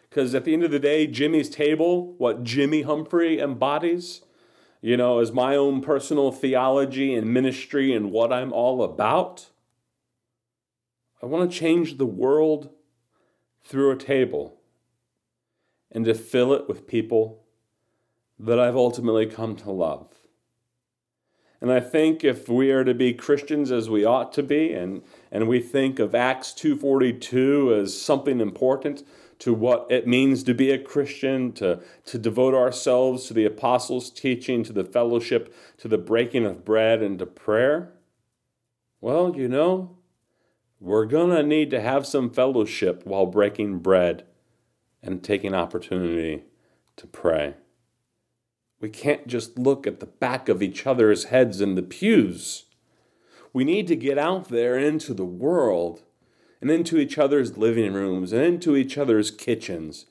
Because 0.09 0.35
at 0.35 0.45
the 0.45 0.53
end 0.53 0.63
of 0.63 0.71
the 0.71 0.79
day, 0.79 1.07
Jimmy's 1.07 1.49
table, 1.49 2.13
what 2.13 2.43
Jimmy 2.43 2.83
Humphrey 2.83 3.39
embodies, 3.39 4.21
you 4.83 4.97
know, 4.97 5.19
is 5.19 5.31
my 5.31 5.55
own 5.55 5.79
personal 5.79 6.29
theology 6.29 7.15
and 7.15 7.33
ministry 7.33 7.95
and 7.95 8.11
what 8.11 8.33
I'm 8.33 8.51
all 8.51 8.83
about. 8.83 9.49
I 11.21 11.25
want 11.25 11.49
to 11.49 11.57
change 11.57 11.97
the 11.97 12.05
world 12.05 12.69
through 13.63 13.91
a 13.91 13.95
table 13.95 14.59
and 15.89 16.03
to 16.03 16.13
fill 16.13 16.51
it 16.51 16.67
with 16.67 16.85
people 16.85 17.45
that 18.37 18.59
I've 18.59 18.75
ultimately 18.75 19.25
come 19.25 19.55
to 19.55 19.71
love. 19.71 20.09
And 21.61 21.71
I 21.71 21.79
think 21.79 22.25
if 22.25 22.49
we 22.49 22.69
are 22.71 22.83
to 22.83 22.93
be 22.93 23.13
Christians 23.13 23.71
as 23.71 23.89
we 23.89 24.03
ought 24.03 24.33
to 24.33 24.43
be, 24.43 24.73
and, 24.73 25.01
and 25.31 25.47
we 25.47 25.61
think 25.61 25.97
of 25.97 26.13
Acts 26.13 26.51
2.42 26.51 27.83
as 27.83 28.01
something 28.01 28.41
important 28.41 29.03
to 29.43 29.53
what 29.53 29.85
it 29.89 30.07
means 30.07 30.41
to 30.41 30.53
be 30.53 30.71
a 30.71 30.79
Christian, 30.79 31.51
to, 31.51 31.81
to 32.05 32.17
devote 32.17 32.53
ourselves 32.53 33.25
to 33.25 33.33
the 33.33 33.43
apostles' 33.43 34.09
teaching, 34.09 34.63
to 34.63 34.71
the 34.71 34.85
fellowship, 34.85 35.53
to 35.79 35.89
the 35.89 35.97
breaking 35.97 36.45
of 36.45 36.63
bread, 36.63 37.01
and 37.01 37.19
to 37.19 37.25
prayer, 37.25 37.91
well, 39.01 39.35
you 39.35 39.49
know, 39.49 39.97
we're 40.79 41.03
going 41.05 41.35
to 41.35 41.43
need 41.43 41.71
to 41.71 41.81
have 41.81 42.07
some 42.07 42.29
fellowship 42.29 43.05
while 43.05 43.25
breaking 43.25 43.79
bread 43.79 44.23
and 45.01 45.21
taking 45.21 45.53
opportunity 45.53 46.43
to 46.95 47.05
pray. 47.05 47.55
We 48.79 48.87
can't 48.87 49.27
just 49.27 49.59
look 49.59 49.85
at 49.85 49.99
the 49.99 50.05
back 50.05 50.47
of 50.47 50.63
each 50.63 50.87
other's 50.87 51.25
heads 51.25 51.59
in 51.59 51.75
the 51.75 51.83
pews. 51.83 52.63
We 53.51 53.65
need 53.65 53.87
to 53.87 53.97
get 53.97 54.17
out 54.17 54.47
there 54.47 54.77
into 54.77 55.13
the 55.13 55.25
world 55.25 56.03
and 56.63 56.71
into 56.71 56.97
each 56.97 57.17
other's 57.17 57.57
living 57.57 57.93
rooms 57.93 58.31
and 58.31 58.41
into 58.41 58.77
each 58.77 58.97
other's 58.97 59.31
kitchens 59.31 60.05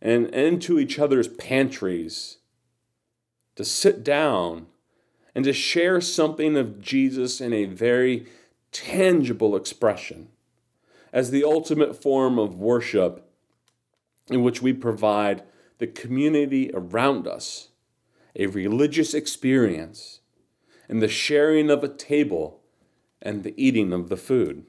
and 0.00 0.26
into 0.28 0.78
each 0.78 0.98
other's 0.98 1.28
pantries 1.28 2.38
to 3.54 3.62
sit 3.62 4.02
down 4.02 4.68
and 5.34 5.44
to 5.44 5.52
share 5.52 6.00
something 6.00 6.56
of 6.56 6.80
Jesus 6.80 7.42
in 7.42 7.52
a 7.52 7.66
very 7.66 8.26
tangible 8.72 9.54
expression 9.54 10.28
as 11.12 11.30
the 11.30 11.44
ultimate 11.44 12.00
form 12.02 12.38
of 12.38 12.54
worship 12.54 13.30
in 14.30 14.42
which 14.42 14.62
we 14.62 14.72
provide 14.72 15.42
the 15.76 15.86
community 15.86 16.70
around 16.72 17.26
us 17.26 17.68
a 18.34 18.46
religious 18.46 19.12
experience 19.12 20.20
and 20.88 21.02
the 21.02 21.06
sharing 21.08 21.68
of 21.68 21.84
a 21.84 21.88
table 21.88 22.62
and 23.20 23.42
the 23.42 23.52
eating 23.62 23.92
of 23.92 24.08
the 24.08 24.16
food. 24.16 24.64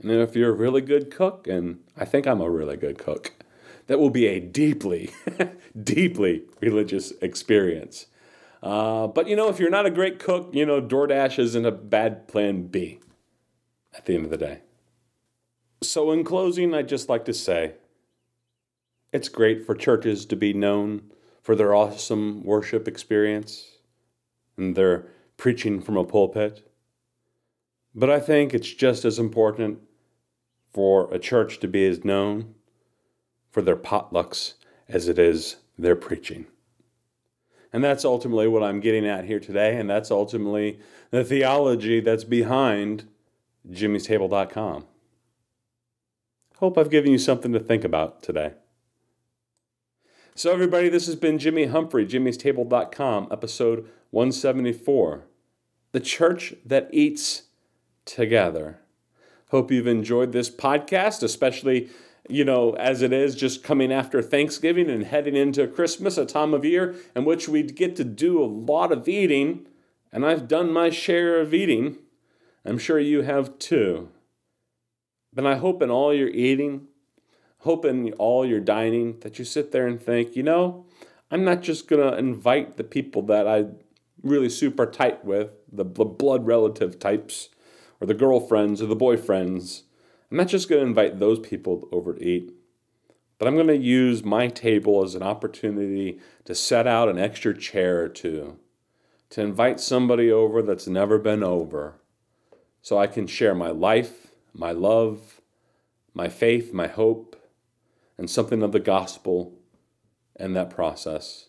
And 0.00 0.10
then 0.10 0.20
if 0.20 0.36
you're 0.36 0.50
a 0.50 0.56
really 0.56 0.80
good 0.80 1.10
cook, 1.10 1.46
and 1.46 1.80
I 1.96 2.04
think 2.04 2.26
I'm 2.26 2.40
a 2.40 2.50
really 2.50 2.76
good 2.76 2.98
cook, 2.98 3.32
that 3.86 3.98
will 3.98 4.10
be 4.10 4.26
a 4.26 4.40
deeply, 4.40 5.10
deeply 5.82 6.44
religious 6.60 7.12
experience. 7.22 8.06
Uh, 8.62 9.06
but 9.06 9.28
you 9.28 9.36
know, 9.36 9.48
if 9.48 9.58
you're 9.58 9.70
not 9.70 9.86
a 9.86 9.90
great 9.90 10.18
cook, 10.18 10.50
you 10.52 10.66
know, 10.66 10.80
DoorDash 10.80 11.38
isn't 11.38 11.64
a 11.64 11.72
bad 11.72 12.28
plan 12.28 12.66
B 12.66 13.00
at 13.94 14.06
the 14.06 14.14
end 14.14 14.24
of 14.24 14.30
the 14.30 14.36
day. 14.36 14.60
So, 15.82 16.10
in 16.10 16.24
closing, 16.24 16.74
I'd 16.74 16.88
just 16.88 17.08
like 17.08 17.24
to 17.26 17.34
say 17.34 17.74
it's 19.12 19.28
great 19.28 19.64
for 19.64 19.74
churches 19.74 20.26
to 20.26 20.36
be 20.36 20.52
known 20.52 21.10
for 21.42 21.54
their 21.54 21.74
awesome 21.74 22.42
worship 22.42 22.88
experience 22.88 23.76
and 24.56 24.74
their 24.74 25.06
preaching 25.36 25.80
from 25.80 25.96
a 25.96 26.04
pulpit. 26.04 26.65
But 27.98 28.10
I 28.10 28.20
think 28.20 28.52
it's 28.52 28.70
just 28.70 29.06
as 29.06 29.18
important 29.18 29.78
for 30.70 31.12
a 31.12 31.18
church 31.18 31.58
to 31.60 31.66
be 31.66 31.86
as 31.86 32.04
known 32.04 32.54
for 33.50 33.62
their 33.62 33.76
potlucks 33.76 34.52
as 34.86 35.08
it 35.08 35.18
is 35.18 35.56
their 35.78 35.96
preaching. 35.96 36.44
And 37.72 37.82
that's 37.82 38.04
ultimately 38.04 38.48
what 38.48 38.62
I'm 38.62 38.80
getting 38.80 39.06
at 39.06 39.24
here 39.24 39.40
today, 39.40 39.78
and 39.78 39.88
that's 39.88 40.10
ultimately 40.10 40.78
the 41.10 41.24
theology 41.24 42.00
that's 42.00 42.24
behind 42.24 43.08
jimmystable.com. 43.70 44.84
Hope 46.58 46.78
I've 46.78 46.90
given 46.90 47.12
you 47.12 47.18
something 47.18 47.52
to 47.52 47.60
think 47.60 47.82
about 47.82 48.22
today. 48.22 48.52
So, 50.34 50.52
everybody, 50.52 50.90
this 50.90 51.06
has 51.06 51.16
been 51.16 51.38
Jimmy 51.38 51.64
Humphrey, 51.64 52.06
jimmystable.com, 52.06 53.28
episode 53.30 53.88
174 54.10 55.24
The 55.92 56.00
Church 56.00 56.54
That 56.64 56.88
Eats 56.92 57.45
Together. 58.06 58.78
Hope 59.50 59.70
you've 59.70 59.86
enjoyed 59.86 60.32
this 60.32 60.48
podcast, 60.48 61.22
especially, 61.22 61.90
you 62.28 62.44
know, 62.44 62.72
as 62.72 63.02
it 63.02 63.12
is 63.12 63.34
just 63.34 63.62
coming 63.62 63.92
after 63.92 64.22
Thanksgiving 64.22 64.88
and 64.88 65.04
heading 65.04 65.36
into 65.36 65.66
Christmas, 65.66 66.16
a 66.16 66.24
time 66.24 66.54
of 66.54 66.64
year 66.64 66.94
in 67.14 67.24
which 67.24 67.48
we 67.48 67.62
get 67.62 67.94
to 67.96 68.04
do 68.04 68.42
a 68.42 68.46
lot 68.46 68.90
of 68.92 69.06
eating. 69.06 69.66
And 70.10 70.24
I've 70.24 70.48
done 70.48 70.72
my 70.72 70.88
share 70.88 71.40
of 71.40 71.52
eating. 71.52 71.98
I'm 72.64 72.78
sure 72.78 72.98
you 72.98 73.22
have 73.22 73.58
too. 73.58 74.08
But 75.32 75.46
I 75.46 75.56
hope 75.56 75.82
in 75.82 75.90
all 75.90 76.14
your 76.14 76.28
eating, 76.28 76.86
hope 77.58 77.84
in 77.84 78.12
all 78.14 78.46
your 78.46 78.60
dining 78.60 79.20
that 79.20 79.38
you 79.38 79.44
sit 79.44 79.70
there 79.70 79.86
and 79.86 80.00
think, 80.00 80.34
you 80.34 80.42
know, 80.42 80.86
I'm 81.30 81.44
not 81.44 81.60
just 81.60 81.88
going 81.88 82.08
to 82.08 82.16
invite 82.16 82.76
the 82.76 82.84
people 82.84 83.22
that 83.22 83.46
I 83.46 83.66
really 84.22 84.48
super 84.48 84.86
tight 84.86 85.24
with, 85.24 85.50
the, 85.70 85.84
the 85.84 86.04
blood 86.04 86.46
relative 86.46 86.98
types, 86.98 87.50
or 88.00 88.06
the 88.06 88.14
girlfriends 88.14 88.82
or 88.82 88.86
the 88.86 88.96
boyfriends. 88.96 89.82
I'm 90.30 90.36
not 90.36 90.48
just 90.48 90.68
going 90.68 90.80
to 90.80 90.86
invite 90.86 91.18
those 91.18 91.38
people 91.38 91.88
over 91.92 92.14
to 92.14 92.24
eat, 92.24 92.52
but 93.38 93.46
I'm 93.46 93.54
going 93.54 93.66
to 93.68 93.76
use 93.76 94.24
my 94.24 94.48
table 94.48 95.04
as 95.04 95.14
an 95.14 95.22
opportunity 95.22 96.18
to 96.44 96.54
set 96.54 96.86
out 96.86 97.08
an 97.08 97.18
extra 97.18 97.56
chair 97.56 98.02
or 98.02 98.08
two, 98.08 98.58
to 99.30 99.40
invite 99.42 99.80
somebody 99.80 100.30
over 100.30 100.62
that's 100.62 100.86
never 100.86 101.18
been 101.18 101.42
over, 101.42 102.00
so 102.82 102.98
I 102.98 103.06
can 103.06 103.26
share 103.26 103.54
my 103.54 103.70
life, 103.70 104.28
my 104.52 104.72
love, 104.72 105.40
my 106.14 106.28
faith, 106.28 106.72
my 106.72 106.86
hope, 106.86 107.36
and 108.16 108.30
something 108.30 108.62
of 108.62 108.72
the 108.72 108.80
gospel 108.80 109.58
and 110.36 110.56
that 110.56 110.70
process. 110.70 111.45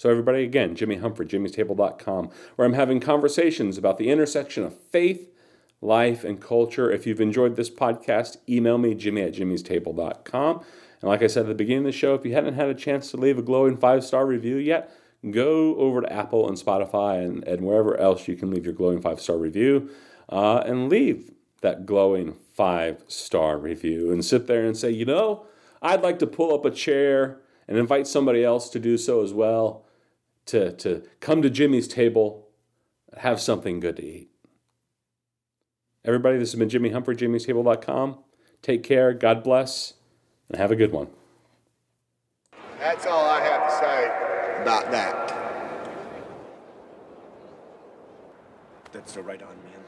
So, 0.00 0.08
everybody, 0.08 0.44
again, 0.44 0.76
Jimmy 0.76 0.96
Humphrey, 0.96 1.26
jimmystable.com, 1.26 2.30
where 2.56 2.66
I'm 2.66 2.72
having 2.72 3.00
conversations 3.00 3.76
about 3.76 3.98
the 3.98 4.08
intersection 4.08 4.64
of 4.64 4.74
faith, 4.74 5.30
life, 5.82 6.24
and 6.24 6.40
culture. 6.40 6.90
If 6.90 7.06
you've 7.06 7.20
enjoyed 7.20 7.54
this 7.54 7.68
podcast, 7.68 8.38
email 8.48 8.78
me, 8.78 8.94
jimmy 8.94 9.20
at 9.20 9.34
jimmystable.com. 9.34 10.64
And 11.02 11.10
like 11.10 11.22
I 11.22 11.26
said 11.26 11.42
at 11.42 11.48
the 11.48 11.54
beginning 11.54 11.84
of 11.84 11.92
the 11.92 11.98
show, 11.98 12.14
if 12.14 12.24
you 12.24 12.32
hadn't 12.32 12.54
had 12.54 12.68
a 12.68 12.74
chance 12.74 13.10
to 13.10 13.18
leave 13.18 13.36
a 13.36 13.42
glowing 13.42 13.76
five 13.76 14.02
star 14.02 14.24
review 14.24 14.56
yet, 14.56 14.90
go 15.30 15.76
over 15.76 16.00
to 16.00 16.10
Apple 16.10 16.48
and 16.48 16.56
Spotify 16.56 17.22
and, 17.22 17.46
and 17.46 17.60
wherever 17.60 17.94
else 17.98 18.26
you 18.26 18.36
can 18.36 18.50
leave 18.50 18.64
your 18.64 18.72
glowing 18.72 19.02
five 19.02 19.20
star 19.20 19.36
review 19.36 19.90
uh, 20.30 20.62
and 20.64 20.88
leave 20.88 21.30
that 21.60 21.84
glowing 21.84 22.36
five 22.54 23.04
star 23.06 23.58
review 23.58 24.10
and 24.10 24.24
sit 24.24 24.46
there 24.46 24.64
and 24.64 24.78
say, 24.78 24.90
you 24.90 25.04
know, 25.04 25.44
I'd 25.82 26.00
like 26.00 26.18
to 26.20 26.26
pull 26.26 26.54
up 26.54 26.64
a 26.64 26.70
chair 26.70 27.42
and 27.68 27.76
invite 27.76 28.06
somebody 28.06 28.42
else 28.42 28.70
to 28.70 28.78
do 28.78 28.96
so 28.96 29.22
as 29.22 29.34
well, 29.34 29.84
to, 30.46 30.72
to 30.72 31.02
come 31.20 31.42
to 31.42 31.50
Jimmy's 31.50 31.88
table, 31.88 32.48
have 33.16 33.40
something 33.40 33.80
good 33.80 33.96
to 33.96 34.04
eat. 34.04 34.30
Everybody, 36.04 36.38
this 36.38 36.52
has 36.52 36.58
been 36.58 36.68
Jimmy 36.68 36.90
Humphrey, 36.90 37.16
jimmystable.com. 37.16 38.18
Take 38.62 38.82
care, 38.82 39.12
God 39.12 39.42
bless, 39.42 39.94
and 40.48 40.58
have 40.58 40.70
a 40.70 40.76
good 40.76 40.92
one. 40.92 41.08
That's 42.78 43.06
all 43.06 43.26
I 43.26 43.40
have 43.40 43.68
to 43.68 43.78
say 43.78 44.62
about 44.62 44.90
that. 44.90 45.30
That's 48.92 49.12
so 49.12 49.20
right 49.20 49.40
on, 49.40 49.48
man. 49.48 49.84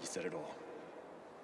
You 0.00 0.06
said 0.06 0.26
it 0.26 0.34
all. 0.34 0.54